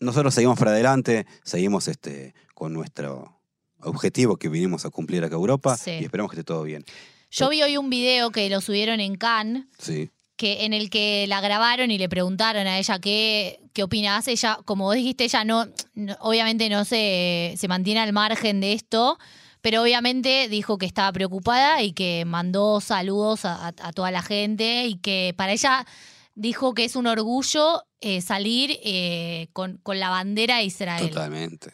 nosotros 0.00 0.34
seguimos 0.34 0.58
para 0.58 0.72
adelante, 0.72 1.26
seguimos 1.44 1.88
este, 1.88 2.34
con 2.54 2.72
nuestro 2.72 3.40
objetivo 3.82 4.36
que 4.36 4.48
vinimos 4.48 4.84
a 4.84 4.90
cumplir 4.90 5.24
acá 5.24 5.36
a 5.36 5.38
Europa 5.38 5.76
Sí. 5.76 5.92
y 6.00 6.04
esperamos 6.04 6.30
que 6.30 6.36
esté 6.36 6.44
todo 6.44 6.62
bien. 6.64 6.84
Yo 7.30 7.48
vi 7.48 7.62
hoy 7.62 7.76
un 7.76 7.88
video 7.90 8.30
que 8.30 8.50
lo 8.50 8.60
subieron 8.60 9.00
en 9.00 9.14
Cannes, 9.16 9.64
Sí, 9.78 10.10
que 10.36 10.64
en 10.64 10.72
el 10.72 10.90
que 10.90 11.26
la 11.28 11.40
grabaron 11.40 11.90
y 11.90 11.98
le 11.98 12.08
preguntaron 12.08 12.66
a 12.66 12.78
ella 12.78 12.98
qué, 12.98 13.60
qué 13.72 13.82
opinás. 13.82 14.26
Ella, 14.26 14.58
como 14.64 14.84
vos 14.84 14.94
dijiste, 14.96 15.24
ella 15.24 15.44
no, 15.44 15.66
no- 15.94 16.16
obviamente 16.20 16.68
no 16.70 16.84
se, 16.84 17.54
se 17.56 17.68
mantiene 17.68 18.00
al 18.00 18.12
margen 18.12 18.60
de 18.60 18.72
esto, 18.72 19.18
pero 19.60 19.82
obviamente 19.82 20.48
dijo 20.48 20.78
que 20.78 20.86
estaba 20.86 21.12
preocupada 21.12 21.82
y 21.82 21.92
que 21.92 22.24
mandó 22.26 22.80
saludos 22.80 23.44
a, 23.44 23.66
a- 23.68 23.74
a 23.80 23.92
toda 23.92 24.10
la 24.10 24.22
gente 24.22 24.86
y 24.86 24.96
que 24.96 25.34
para 25.36 25.52
ella 25.52 25.86
dijo 26.34 26.74
que 26.74 26.84
es 26.84 26.96
un 26.96 27.06
orgullo 27.06 27.82
eh, 28.00 28.20
salir 28.22 28.78
eh, 28.84 29.48
con, 29.52 29.78
con 29.82 29.98
la 30.00 30.08
bandera 30.10 30.58
de 30.58 30.64
Israel. 30.64 31.08
totalmente. 31.10 31.70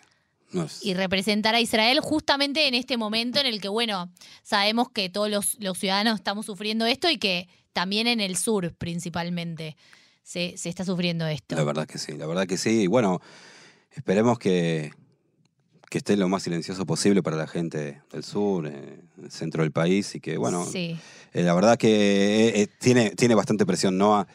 No 0.53 0.65
es- 0.65 0.85
y 0.85 0.95
representar 0.95 1.55
a 1.55 1.61
Israel 1.61 2.01
justamente 2.01 2.67
en 2.69 2.75
este 2.75 2.97
momento 2.97 3.41
en 3.41 3.47
el 3.47 3.61
que, 3.61 3.69
bueno, 3.69 4.11
sabemos 4.43 4.91
que 4.91 5.09
todos 5.09 5.29
los, 5.31 5.57
los 5.61 5.77
ciudadanos 5.79 6.15
estamos 6.17 6.47
sufriendo 6.47 6.87
esto 6.87 7.11
y 7.11 7.19
que 7.19 7.49
también 7.73 8.07
en 8.07 8.21
el 8.21 8.37
sur 8.37 8.73
principalmente 8.75 9.77
se, 10.23 10.57
se 10.57 10.69
está 10.69 10.85
sufriendo 10.85 11.27
esto. 11.27 11.55
La 11.57 11.65
verdad 11.65 11.87
que 11.87 11.99
sí, 11.99 12.13
la 12.17 12.27
verdad 12.27 12.47
que 12.47 12.57
sí. 12.57 12.83
Y 12.83 12.87
bueno, 12.87 13.21
esperemos 13.93 14.39
que, 14.39 14.93
que 15.91 15.99
esté 15.99 16.17
lo 16.17 16.29
más 16.29 16.43
silencioso 16.45 16.87
posible 16.87 17.23
para 17.23 17.37
la 17.37 17.47
gente 17.47 18.01
del 18.13 18.25
sur, 18.25 18.67
eh, 18.67 19.01
el 19.23 19.31
centro 19.31 19.63
del 19.63 19.73
país 19.73 20.15
y 20.15 20.21
que, 20.21 20.37
bueno, 20.39 20.65
sí, 20.65 20.97
la 21.33 21.55
verdad 21.55 21.77
que 21.77 22.71
tiene, 22.81 23.11
tiene 23.11 23.35
bastante 23.35 23.67
presión, 23.67 23.99
Noah. 23.99 24.27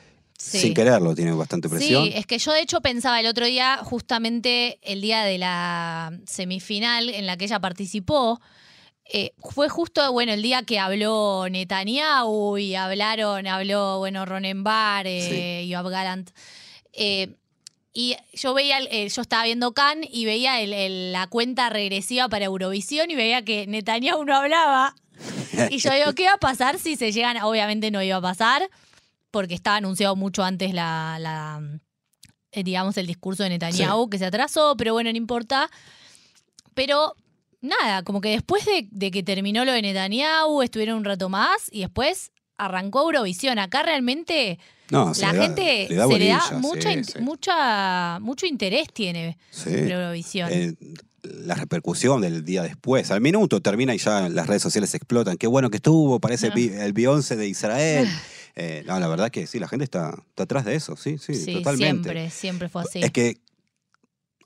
Sí. 0.41 0.60
Sin 0.60 0.73
quererlo, 0.73 1.13
tiene 1.15 1.32
bastante 1.34 1.69
presión. 1.69 2.06
Sí, 2.06 2.12
es 2.15 2.25
que 2.25 2.38
yo 2.39 2.51
de 2.51 2.62
hecho 2.62 2.82
pensaba 2.82 3.19
el 3.19 3.27
otro 3.27 3.45
día, 3.45 3.80
justamente 3.84 4.80
el 4.82 5.01
día 5.01 5.23
de 5.23 5.38
la 5.38 6.12
semifinal 6.25 7.10
en 7.10 7.25
la 7.25 7.38
que 7.38 7.45
ella 7.45 7.60
participó, 7.60 8.41
eh, 9.13 9.34
fue 9.43 9.67
justo, 9.69 10.12
bueno, 10.13 10.32
el 10.34 10.41
día 10.41 10.63
que 10.63 10.80
habló 10.80 11.47
Netanyahu 11.49 12.58
y 12.58 12.75
hablaron, 12.75 13.45
habló, 13.47 13.97
bueno, 13.99 14.25
Ronenbar, 14.25 15.06
eh, 15.08 15.67
Yoav 15.67 15.89
Galant. 15.89 16.32
Eh, 16.93 17.36
y 17.93 18.15
yo 18.34 18.54
veía, 18.54 18.80
eh, 18.89 19.10
yo 19.10 19.21
estaba 19.21 19.43
viendo 19.43 19.73
Cannes 19.73 20.10
y 20.12 20.23
veía 20.25 20.62
el- 20.62 20.73
el- 20.73 21.12
la 21.12 21.27
cuenta 21.27 21.69
regresiva 21.69 22.30
para 22.30 22.45
Eurovisión 22.45 23.12
y 23.12 23.15
veía 23.15 23.43
que 23.43 23.67
Netanyahu 23.67 24.23
no 24.23 24.36
hablaba. 24.38 24.95
Y 25.69 25.77
yo 25.80 25.91
digo, 25.93 26.13
¿qué 26.13 26.25
va 26.25 26.34
a 26.34 26.38
pasar 26.39 26.80
si 26.80 26.95
se 26.95 27.12
llegan? 27.12 27.38
Obviamente 27.43 27.91
no 27.91 28.01
iba 28.01 28.15
a 28.17 28.21
pasar, 28.21 28.69
porque 29.31 29.53
estaba 29.55 29.77
anunciado 29.77 30.15
mucho 30.15 30.43
antes 30.43 30.73
la, 30.73 31.17
la, 31.19 31.61
eh, 32.51 32.63
digamos, 32.63 32.97
el 32.97 33.07
discurso 33.07 33.43
de 33.43 33.49
Netanyahu, 33.49 34.09
que 34.09 34.17
se 34.19 34.25
atrasó, 34.25 34.75
pero 34.77 34.93
bueno, 34.93 35.09
no 35.11 35.17
importa. 35.17 35.69
Pero 36.73 37.15
nada, 37.61 38.03
como 38.03 38.21
que 38.21 38.29
después 38.29 38.65
de, 38.65 38.87
de 38.91 39.11
que 39.11 39.23
terminó 39.23 39.65
lo 39.65 39.71
de 39.73 39.81
Netanyahu, 39.81 40.61
estuvieron 40.61 40.97
un 40.97 41.05
rato 41.05 41.29
más 41.29 41.69
y 41.71 41.81
después 41.81 42.31
arrancó 42.57 43.01
Eurovisión. 43.03 43.59
Acá 43.59 43.83
realmente 43.83 44.59
No, 44.91 45.11
la 45.19 45.31
le 45.31 45.37
da- 45.37 45.43
gente 45.43 45.87
le 45.89 45.95
da 45.95 46.07
se 46.07 46.19
le 46.19 46.27
da 46.27 46.51
mucha, 46.59 46.91
sí, 46.91 46.97
in- 46.97 47.03
sí. 47.05 47.19
mucha, 47.19 48.19
mucho 48.21 48.45
interés 48.45 48.87
tiene 48.93 49.37
Eurovisión. 49.65 50.49
Eh, 50.51 50.75
la 51.23 51.53
repercusión 51.55 52.21
del 52.21 52.43
día 52.43 52.63
después. 52.63 53.11
Al 53.11 53.21
minuto 53.21 53.61
termina 53.61 53.93
y 53.93 53.99
ya 53.99 54.27
las 54.29 54.47
redes 54.47 54.61
sociales 54.63 54.93
explotan. 54.95 55.37
Qué 55.37 55.45
bueno 55.47 55.69
que 55.69 55.77
estuvo, 55.77 56.19
parece 56.19 56.47
Ah. 56.47 56.53
Bi- 56.55 56.69
el 56.73 56.93
Beyoncé 56.93 57.35
de 57.35 57.47
Israel. 57.47 58.07
Eh, 58.55 58.83
no, 58.85 58.99
la 58.99 59.07
verdad 59.07 59.31
que 59.31 59.47
sí, 59.47 59.59
la 59.59 59.67
gente 59.67 59.85
está, 59.85 60.15
está 60.29 60.43
atrás 60.43 60.65
de 60.65 60.75
eso, 60.75 60.95
sí, 60.95 61.17
sí, 61.17 61.33
sí, 61.35 61.53
totalmente. 61.53 62.09
siempre, 62.09 62.29
siempre 62.29 62.69
fue 62.69 62.81
así. 62.81 62.99
Es 63.01 63.11
que 63.11 63.37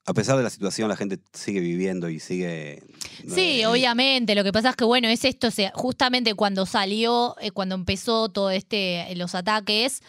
a 0.07 0.13
pesar 0.13 0.37
de 0.37 0.43
la 0.43 0.51
situación, 0.51 0.87
la 0.87 0.95
gente 0.95 1.19
sigue 1.33 1.59
viviendo 1.59 2.09
y 2.09 2.19
sigue. 2.19 2.83
Sí, 3.27 3.61
eh, 3.61 3.67
obviamente. 3.67 4.35
Lo 4.35 4.43
que 4.43 4.53
pasa 4.53 4.69
es 4.69 4.75
que, 4.75 4.85
bueno, 4.85 5.07
es 5.07 5.25
esto, 5.25 5.47
o 5.47 5.51
sea, 5.51 5.71
justamente 5.73 6.35
cuando 6.35 6.67
salió, 6.67 7.35
eh, 7.41 7.49
cuando 7.49 7.73
empezó 7.73 8.29
todo 8.29 8.51
este, 8.51 9.07
los 9.15 9.33
ataques, 9.33 10.03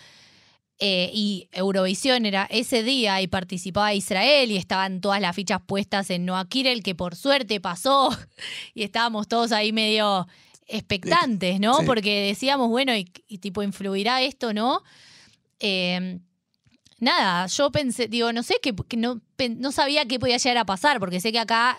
eh, 0.78 1.10
y 1.14 1.48
Eurovisión 1.52 2.26
era 2.26 2.46
ese 2.50 2.82
día 2.82 3.22
y 3.22 3.28
participaba 3.28 3.94
Israel 3.94 4.50
y 4.50 4.58
estaban 4.58 5.00
todas 5.00 5.22
las 5.22 5.34
fichas 5.34 5.62
puestas 5.64 6.10
en 6.10 6.26
Noah 6.26 6.46
Kirel, 6.46 6.82
que 6.82 6.94
por 6.94 7.16
suerte 7.16 7.58
pasó, 7.60 8.10
y 8.74 8.82
estábamos 8.82 9.28
todos 9.28 9.52
ahí 9.52 9.72
medio 9.72 10.28
expectantes, 10.66 11.60
¿no? 11.60 11.80
Sí. 11.80 11.86
Porque 11.86 12.26
decíamos, 12.26 12.68
bueno, 12.68 12.94
y, 12.96 13.10
y 13.28 13.38
tipo, 13.38 13.62
¿influirá 13.62 14.22
esto, 14.22 14.52
no? 14.52 14.82
Eh, 15.60 16.18
nada, 16.98 17.46
yo 17.46 17.70
pensé, 17.70 18.08
digo, 18.08 18.32
no 18.32 18.42
sé, 18.42 18.56
que, 18.62 18.74
que 18.74 18.96
no, 18.96 19.20
no 19.56 19.72
sabía 19.72 20.06
qué 20.06 20.18
podía 20.18 20.38
llegar 20.38 20.58
a 20.58 20.64
pasar, 20.64 20.98
porque 20.98 21.20
sé 21.20 21.32
que 21.32 21.38
acá 21.38 21.78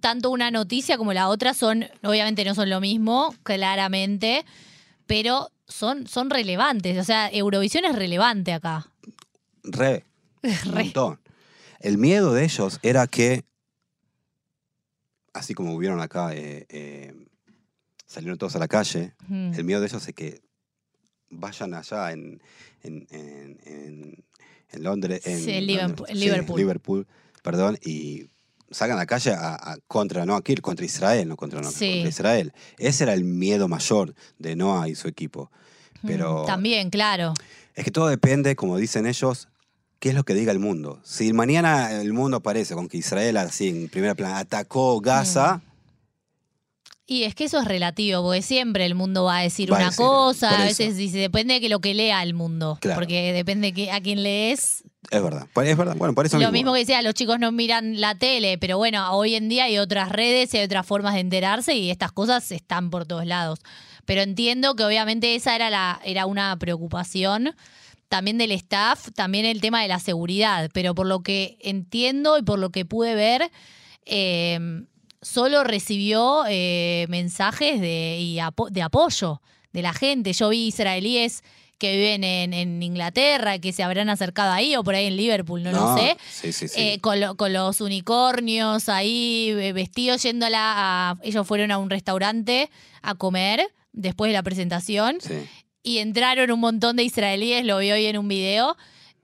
tanto 0.00 0.30
una 0.30 0.50
noticia 0.50 0.96
como 0.96 1.12
la 1.12 1.28
otra 1.28 1.54
son, 1.54 1.86
obviamente 2.02 2.44
no 2.44 2.54
son 2.54 2.70
lo 2.70 2.80
mismo, 2.80 3.34
claramente, 3.42 4.44
pero 5.06 5.50
son, 5.68 6.06
son 6.06 6.30
relevantes. 6.30 6.98
O 6.98 7.04
sea, 7.04 7.28
Eurovisión 7.30 7.84
es 7.84 7.94
relevante 7.94 8.52
acá. 8.52 8.90
Re. 9.62 10.04
Un 10.42 10.72
Re. 10.72 10.84
montón. 10.84 11.20
El 11.80 11.98
miedo 11.98 12.32
de 12.32 12.44
ellos 12.44 12.78
era 12.82 13.06
que, 13.06 13.44
así 15.32 15.54
como 15.54 15.74
hubieron 15.74 16.00
acá, 16.00 16.34
eh, 16.34 16.66
eh, 16.68 17.14
salieron 18.10 18.36
todos 18.38 18.56
a 18.56 18.58
la 18.58 18.66
calle, 18.66 19.14
Mm. 19.28 19.52
el 19.54 19.64
miedo 19.64 19.80
de 19.80 19.86
ellos 19.86 20.06
es 20.08 20.14
que 20.14 20.40
vayan 21.30 21.74
allá 21.74 22.10
en, 22.10 22.42
en, 22.82 23.06
en- 23.10 23.58
en- 23.64 24.24
en 24.72 24.82
Londres, 24.82 25.24
en, 25.26 25.38
Sí, 25.38 25.60
Liverpool- 25.60 26.08
Londres, 26.08 26.18
sí, 26.18 26.24
Liverpool. 26.24 26.58
Liverpool, 26.58 27.06
perdón, 27.42 27.78
y 27.84 28.26
salgan 28.70 28.96
a 28.98 29.02
la 29.02 29.06
calle 29.06 29.30
a- 29.32 29.54
a- 29.54 29.78
contra, 29.86 30.26
no 30.26 30.34
aquí, 30.34 30.54
contra 30.56 30.84
Israel, 30.84 31.28
no 31.28 31.36
contra, 31.36 31.60
no, 31.60 31.70
Sí. 31.70 31.92
contra 31.92 32.08
Israel. 32.08 32.52
Ese 32.78 33.04
era 33.04 33.14
el 33.14 33.22
miedo 33.24 33.68
mayor 33.68 34.14
de 34.38 34.56
Noah 34.56 34.88
y 34.88 34.94
su 34.96 35.06
equipo. 35.06 35.50
Pero 36.04 36.42
Mm, 36.42 36.46
También, 36.46 36.90
claro. 36.90 37.34
es 37.74 37.84
que 37.84 37.90
todo 37.92 38.08
depende, 38.08 38.56
como 38.56 38.76
dicen 38.76 39.06
ellos, 39.06 39.48
qué 40.00 40.08
es 40.08 40.14
lo 40.16 40.24
que 40.24 40.34
diga 40.34 40.50
el 40.50 40.58
mundo. 40.58 41.00
Si 41.04 41.32
mañana 41.32 41.92
el 42.00 42.12
mundo 42.12 42.38
aparece 42.38 42.74
con 42.74 42.88
que 42.88 42.96
Israel 42.98 43.36
así 43.36 43.68
en 43.68 43.88
primera 43.88 44.14
plana 44.16 44.38
atacó 44.38 45.00
Gaza, 45.00 45.62
Y 47.12 47.24
es 47.24 47.34
que 47.34 47.42
eso 47.42 47.58
es 47.58 47.64
relativo, 47.64 48.22
porque 48.22 48.40
siempre 48.40 48.86
el 48.86 48.94
mundo 48.94 49.24
va 49.24 49.38
a 49.38 49.42
decir 49.42 49.72
Va 49.72 49.78
una 49.78 49.86
decir, 49.86 49.96
cosa, 49.98 50.62
a 50.62 50.64
veces 50.64 50.96
dice, 50.96 51.18
depende 51.18 51.54
de 51.54 51.60
que 51.60 51.68
lo 51.68 51.80
que 51.80 51.92
lea 51.92 52.22
el 52.22 52.34
mundo, 52.34 52.78
Claro. 52.80 53.00
porque 53.00 53.32
depende 53.32 53.72
que, 53.72 53.90
a 53.90 54.00
quién 54.00 54.22
lees. 54.22 54.84
es 55.10 55.20
verdad. 55.20 55.48
Es 55.64 55.76
verdad. 55.76 55.96
Bueno, 55.96 56.14
por 56.14 56.24
eso 56.26 56.38
Lo 56.38 56.52
mismo 56.52 56.72
que 56.72 56.78
decía, 56.78 57.02
los 57.02 57.14
chicos 57.14 57.40
no 57.40 57.50
miran 57.50 58.00
la 58.00 58.14
tele, 58.14 58.58
pero 58.58 58.78
bueno, 58.78 59.10
hoy 59.12 59.34
en 59.34 59.48
día 59.48 59.64
hay 59.64 59.78
otras 59.78 60.10
redes 60.10 60.54
y 60.54 60.58
hay 60.58 60.64
otras 60.66 60.86
formas 60.86 61.14
de 61.14 61.20
enterarse 61.20 61.74
y 61.74 61.90
estas 61.90 62.12
cosas 62.12 62.48
están 62.52 62.90
por 62.90 63.06
todos 63.06 63.26
lados. 63.26 63.58
Pero 64.04 64.22
entiendo 64.22 64.76
que 64.76 64.84
obviamente 64.84 65.34
esa 65.34 65.56
era, 65.56 65.68
la, 65.68 66.00
era 66.04 66.26
una 66.26 66.56
preocupación 66.60 67.56
también 68.08 68.38
del 68.38 68.52
staff, 68.52 69.08
también 69.16 69.46
el 69.46 69.60
tema 69.60 69.82
de 69.82 69.88
la 69.88 69.98
seguridad, 69.98 70.70
pero 70.72 70.94
por 70.94 71.08
lo 71.08 71.24
que 71.24 71.58
entiendo 71.60 72.38
y 72.38 72.42
por 72.42 72.60
lo 72.60 72.70
que 72.70 72.84
pude 72.84 73.16
ver, 73.16 73.50
eh, 74.06 74.84
solo 75.22 75.64
recibió 75.64 76.44
eh, 76.48 77.06
mensajes 77.08 77.80
de, 77.80 78.18
y 78.20 78.38
apo- 78.38 78.70
de 78.70 78.82
apoyo 78.82 79.40
de 79.72 79.82
la 79.82 79.92
gente. 79.92 80.32
Yo 80.32 80.48
vi 80.48 80.66
israelíes 80.68 81.42
que 81.78 81.96
viven 81.96 82.24
en, 82.24 82.52
en 82.52 82.82
Inglaterra, 82.82 83.58
que 83.58 83.72
se 83.72 83.82
habrán 83.82 84.10
acercado 84.10 84.52
ahí 84.52 84.76
o 84.76 84.84
por 84.84 84.94
ahí 84.94 85.06
en 85.06 85.16
Liverpool, 85.16 85.62
no, 85.62 85.72
lo 85.72 85.96
sé. 85.96 86.16
Sí, 86.30 86.52
sí, 86.52 86.68
sí. 86.68 86.74
Eh, 86.80 86.98
con, 87.00 87.20
lo- 87.20 87.36
con 87.36 87.52
los 87.54 87.80
unicornios 87.80 88.88
ahí 88.88 89.52
vestidos 89.72 90.22
yéndola 90.22 90.58
a... 91.12 91.16
Ellos 91.22 91.46
fueron 91.46 91.70
a 91.70 91.78
un 91.78 91.88
restaurante 91.88 92.70
a 93.02 93.14
comer 93.14 93.66
después 93.92 94.28
de 94.28 94.34
la 94.34 94.42
presentación 94.42 95.18
y 95.82 95.98
entraron 95.98 96.50
un 96.50 96.60
montón 96.60 96.96
de 96.96 97.04
israelíes, 97.04 97.64
lo 97.64 97.78
vi 97.78 97.90
hoy 97.90 98.04
en 98.06 98.18
un 98.18 98.28
video, 98.28 98.76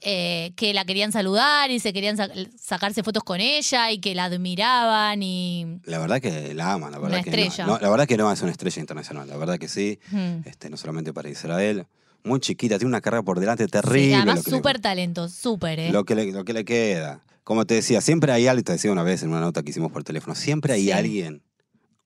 eh, 0.09 0.53
que 0.55 0.73
la 0.73 0.85
querían 0.85 1.11
saludar 1.11 1.69
y 1.73 1.81
se 1.81 1.93
querían 1.93 2.17
sa- 2.17 2.31
sacarse 2.57 3.03
fotos 3.03 3.25
con 3.25 3.41
ella 3.41 3.91
y 3.91 3.99
que 3.99 4.15
la 4.15 4.25
admiraban 4.27 5.21
y... 5.21 5.81
La 5.85 5.99
verdad 5.99 6.21
que 6.21 6.55
la 6.55 6.75
aman, 6.75 6.93
la 6.93 6.99
verdad 6.99 7.15
Una 7.19 7.25
que 7.25 7.31
estrella. 7.31 7.67
No, 7.67 7.73
No, 7.73 7.79
la 7.81 7.91
verdad 7.91 8.07
que 8.07 8.17
no 8.17 8.31
es 8.31 8.41
una 8.41 8.53
estrella 8.53 8.79
internacional, 8.81 9.29
la 9.29 9.37
verdad 9.37 9.59
que 9.59 9.67
sí. 9.67 9.99
Hmm. 10.13 10.43
Este, 10.45 10.71
no 10.71 10.77
solamente 10.77 11.13
para 11.13 11.29
Israel. 11.29 11.87
Muy 12.23 12.39
chiquita, 12.39 12.79
tiene 12.79 12.89
una 12.89 13.01
carrera 13.01 13.25
por 13.25 13.41
delante 13.41 13.65
Sí, 13.65 13.71
terrible. 13.71 14.15
además 14.15 14.45
que 14.45 14.51
le- 14.53 14.57
súper 14.59 14.79
talento, 14.81 15.29
súper, 15.29 15.81
¿eh? 15.81 15.91
lo, 15.91 16.05
que 16.05 16.15
le, 16.15 16.31
lo 16.31 16.45
que 16.45 16.53
le 16.53 16.65
queda. 16.65 17.21
Como 17.43 17.65
te 17.67 17.75
decía, 17.75 18.01
siempre 18.01 18.31
hay 18.31 18.47
alguien, 18.47 18.65
te 18.65 18.73
decía 18.73 18.93
una 18.93 19.03
vez 19.03 19.25
en 19.25 19.31
una 19.31 19.41
nota 19.41 19.63
que 19.65 19.71
hicimos 19.71 19.91
por 19.91 20.05
teléfono, 20.05 20.35
siempre 20.37 20.73
hay 20.73 20.85
Sí. 20.85 20.93
alguien, 20.93 21.43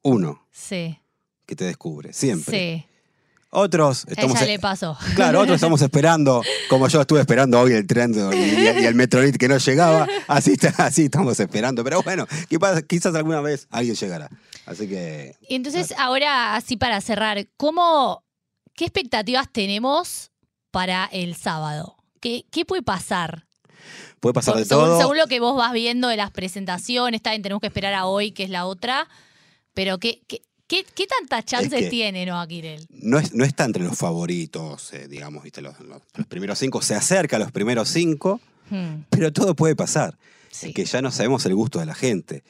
uno, 0.03 0.47
Sí, 0.51 0.99
que 1.47 1.55
te 1.57 1.65
descubre, 1.65 2.13
siempre. 2.15 2.59
sí. 2.59 2.90
Otros 3.53 4.05
estamos, 4.07 4.37
ella 4.37 4.47
le 4.47 4.59
pasó. 4.61 4.97
claro, 5.17 5.41
otros 5.41 5.57
estamos 5.57 5.83
esperando, 5.83 6.41
como 6.69 6.87
yo 6.87 7.01
estuve 7.01 7.21
esperando 7.21 7.61
hoy 7.61 7.73
el 7.73 7.85
tren 7.85 8.15
y, 8.15 8.37
y 8.37 8.85
el 8.87 8.95
Metrolit 8.95 9.37
que 9.37 9.49
no 9.49 9.59
llegaba, 9.59 10.07
así, 10.29 10.57
estamos 10.97 11.41
esperando. 11.41 11.83
Pero 11.83 12.01
bueno, 12.03 12.29
quizás, 12.49 12.85
quizás 12.85 13.15
alguna 13.17 13.41
vez 13.41 13.67
alguien 13.71 13.97
llegará. 13.97 14.31
Así 14.67 14.89
que 14.89 15.35
Y 15.49 15.57
entonces, 15.57 15.93
ahora, 15.99 16.55
así 16.55 16.77
para 16.77 17.01
cerrar, 17.01 17.45
¿cómo, 17.57 18.25
¿qué 18.75 18.85
expectativas 18.85 19.51
tenemos 19.51 20.31
para 20.71 21.07
el 21.07 21.35
sábado? 21.35 21.97
¿Qué, 22.21 22.47
qué 22.53 22.65
puede 22.65 22.83
pasar? 22.83 23.47
puede 24.21 24.35
pasar 24.35 24.55
de 24.57 24.65
según, 24.65 24.85
todo. 24.85 24.99
según 24.99 25.17
lo 25.17 25.27
que 25.27 25.41
vos 25.41 25.57
vas 25.57 25.73
viendo 25.73 26.09
de 26.09 26.17
las 26.17 26.31
presentaciones, 26.31 27.23
bien, 27.23 27.43
tenemos 27.43 27.61
que 27.61 27.67
esperar 27.67 27.95
a 27.95 28.07
hoy, 28.07 28.33
que 28.33 28.45
es 28.45 28.51
la 28.51 28.67
otra. 28.67 29.09
Pero, 29.75 29.99
¿qué, 29.99 30.23
qué, 30.29 30.43
qué, 30.71 30.85
qué 30.95 31.07
tantas 31.07 31.45
chances 31.45 31.81
que- 31.83 31.91
tiene 31.91 32.25
Noah 32.25 32.47
Kirel? 32.47 32.87
no, 32.91 33.19
es, 33.19 33.35
no 33.35 33.45
está 33.45 33.65
entre 33.65 33.83
los 33.85 33.99
favoritos, 33.99 34.93
eh, 34.95 35.07
digamos, 35.09 35.43
¿viste? 35.43 35.61
Los, 35.61 35.79
los- 35.81 36.01
los 36.15 36.27
primeros 36.27 36.59
cinco, 36.59 36.81
se 36.81 36.95
acerca 36.95 37.37
a 37.37 37.39
los 37.41 37.53
primeros 37.53 37.89
cinco, 37.91 38.41
Hmm, 38.71 39.03
pero 39.11 39.33
todo 39.33 39.55
puede 39.57 39.75
pasar. 39.77 40.17
sí. 40.51 40.69
Es 40.69 40.75
que 40.75 40.85
ya 40.85 41.03
no 41.03 41.11
sabemos 41.11 41.45
el 41.45 41.55
gusto 41.57 41.81
de 41.81 41.87
la 41.87 41.95
gente. 41.95 42.45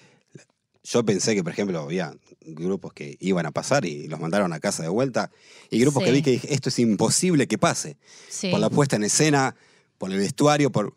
Yo 0.85 1.05
pensé 1.05 1.35
que, 1.35 1.43
por 1.43 1.53
ejemplo, 1.53 1.81
había 1.81 2.15
grupos 2.43 2.93
que 2.93 3.17
iban 3.21 3.47
a 3.47 3.51
pasar 3.53 3.85
y 3.85 4.07
los 4.09 4.19
mandaron 4.21 4.53
a 4.53 4.61
casa 4.61 4.83
de 4.83 4.89
vuelta, 4.91 5.31
y 5.71 5.79
grupos 5.81 6.03
Sí. 6.03 6.07
que 6.07 6.13
vi 6.13 6.23
que 6.23 6.31
dije, 6.33 6.55
esto 6.55 6.69
es 6.69 6.79
imposible 6.79 7.47
que 7.49 7.59
pase, 7.59 7.97
sí, 8.29 8.51
por 8.51 8.61
la 8.61 8.69
puesta 8.71 8.97
en 8.97 9.05
escena, 9.05 9.55
por 9.99 10.11
el 10.11 10.19
vestuario, 10.19 10.71
por 10.71 10.95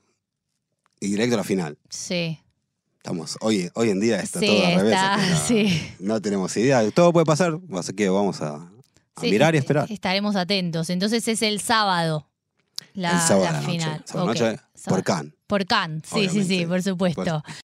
y 0.99 1.07
directo 1.07 1.35
a 1.35 1.37
la 1.37 1.43
final. 1.43 1.77
sí. 1.89 2.39
Estamos, 3.03 3.35
hoy, 3.41 3.69
hoy 3.73 3.89
en 3.89 3.99
día 3.99 4.21
está 4.21 4.39
Sí, 4.39 4.45
todo 4.47 4.65
al 4.65 4.75
revés. 4.75 4.93
está- 4.93 5.17
no, 5.29 5.35
sí. 5.45 5.91
no 5.99 6.21
tenemos 6.21 6.55
idea. 6.55 6.89
Todo 6.91 7.11
puede 7.11 7.25
pasar, 7.25 7.59
así 7.77 7.91
que 7.91 8.07
vamos 8.07 8.41
a, 8.41 8.55
a 8.55 8.69
Sí, 9.19 9.29
mirar 9.29 9.53
y 9.55 9.57
esperar. 9.57 9.91
Estaremos 9.91 10.37
atentos. 10.37 10.89
Entonces 10.89 11.27
es 11.27 11.41
el 11.41 11.59
sábado 11.59 12.29
la, 12.93 13.11
el 13.11 13.19
sábado 13.19 13.43
la 13.43 13.49
a 13.49 13.51
la 13.51 13.59
noche. 13.59 13.71
final. 13.73 14.03
sábado 14.05 14.27
noche, 14.27 14.59
por 14.85 15.03
Cannes. 15.03 15.33
Por 15.47 15.65
Cannes, 15.65 16.03
sí, 16.05 16.29
sí, 16.29 16.45
sí, 16.45 16.65
por 16.65 16.81
supuesto. 16.81 17.43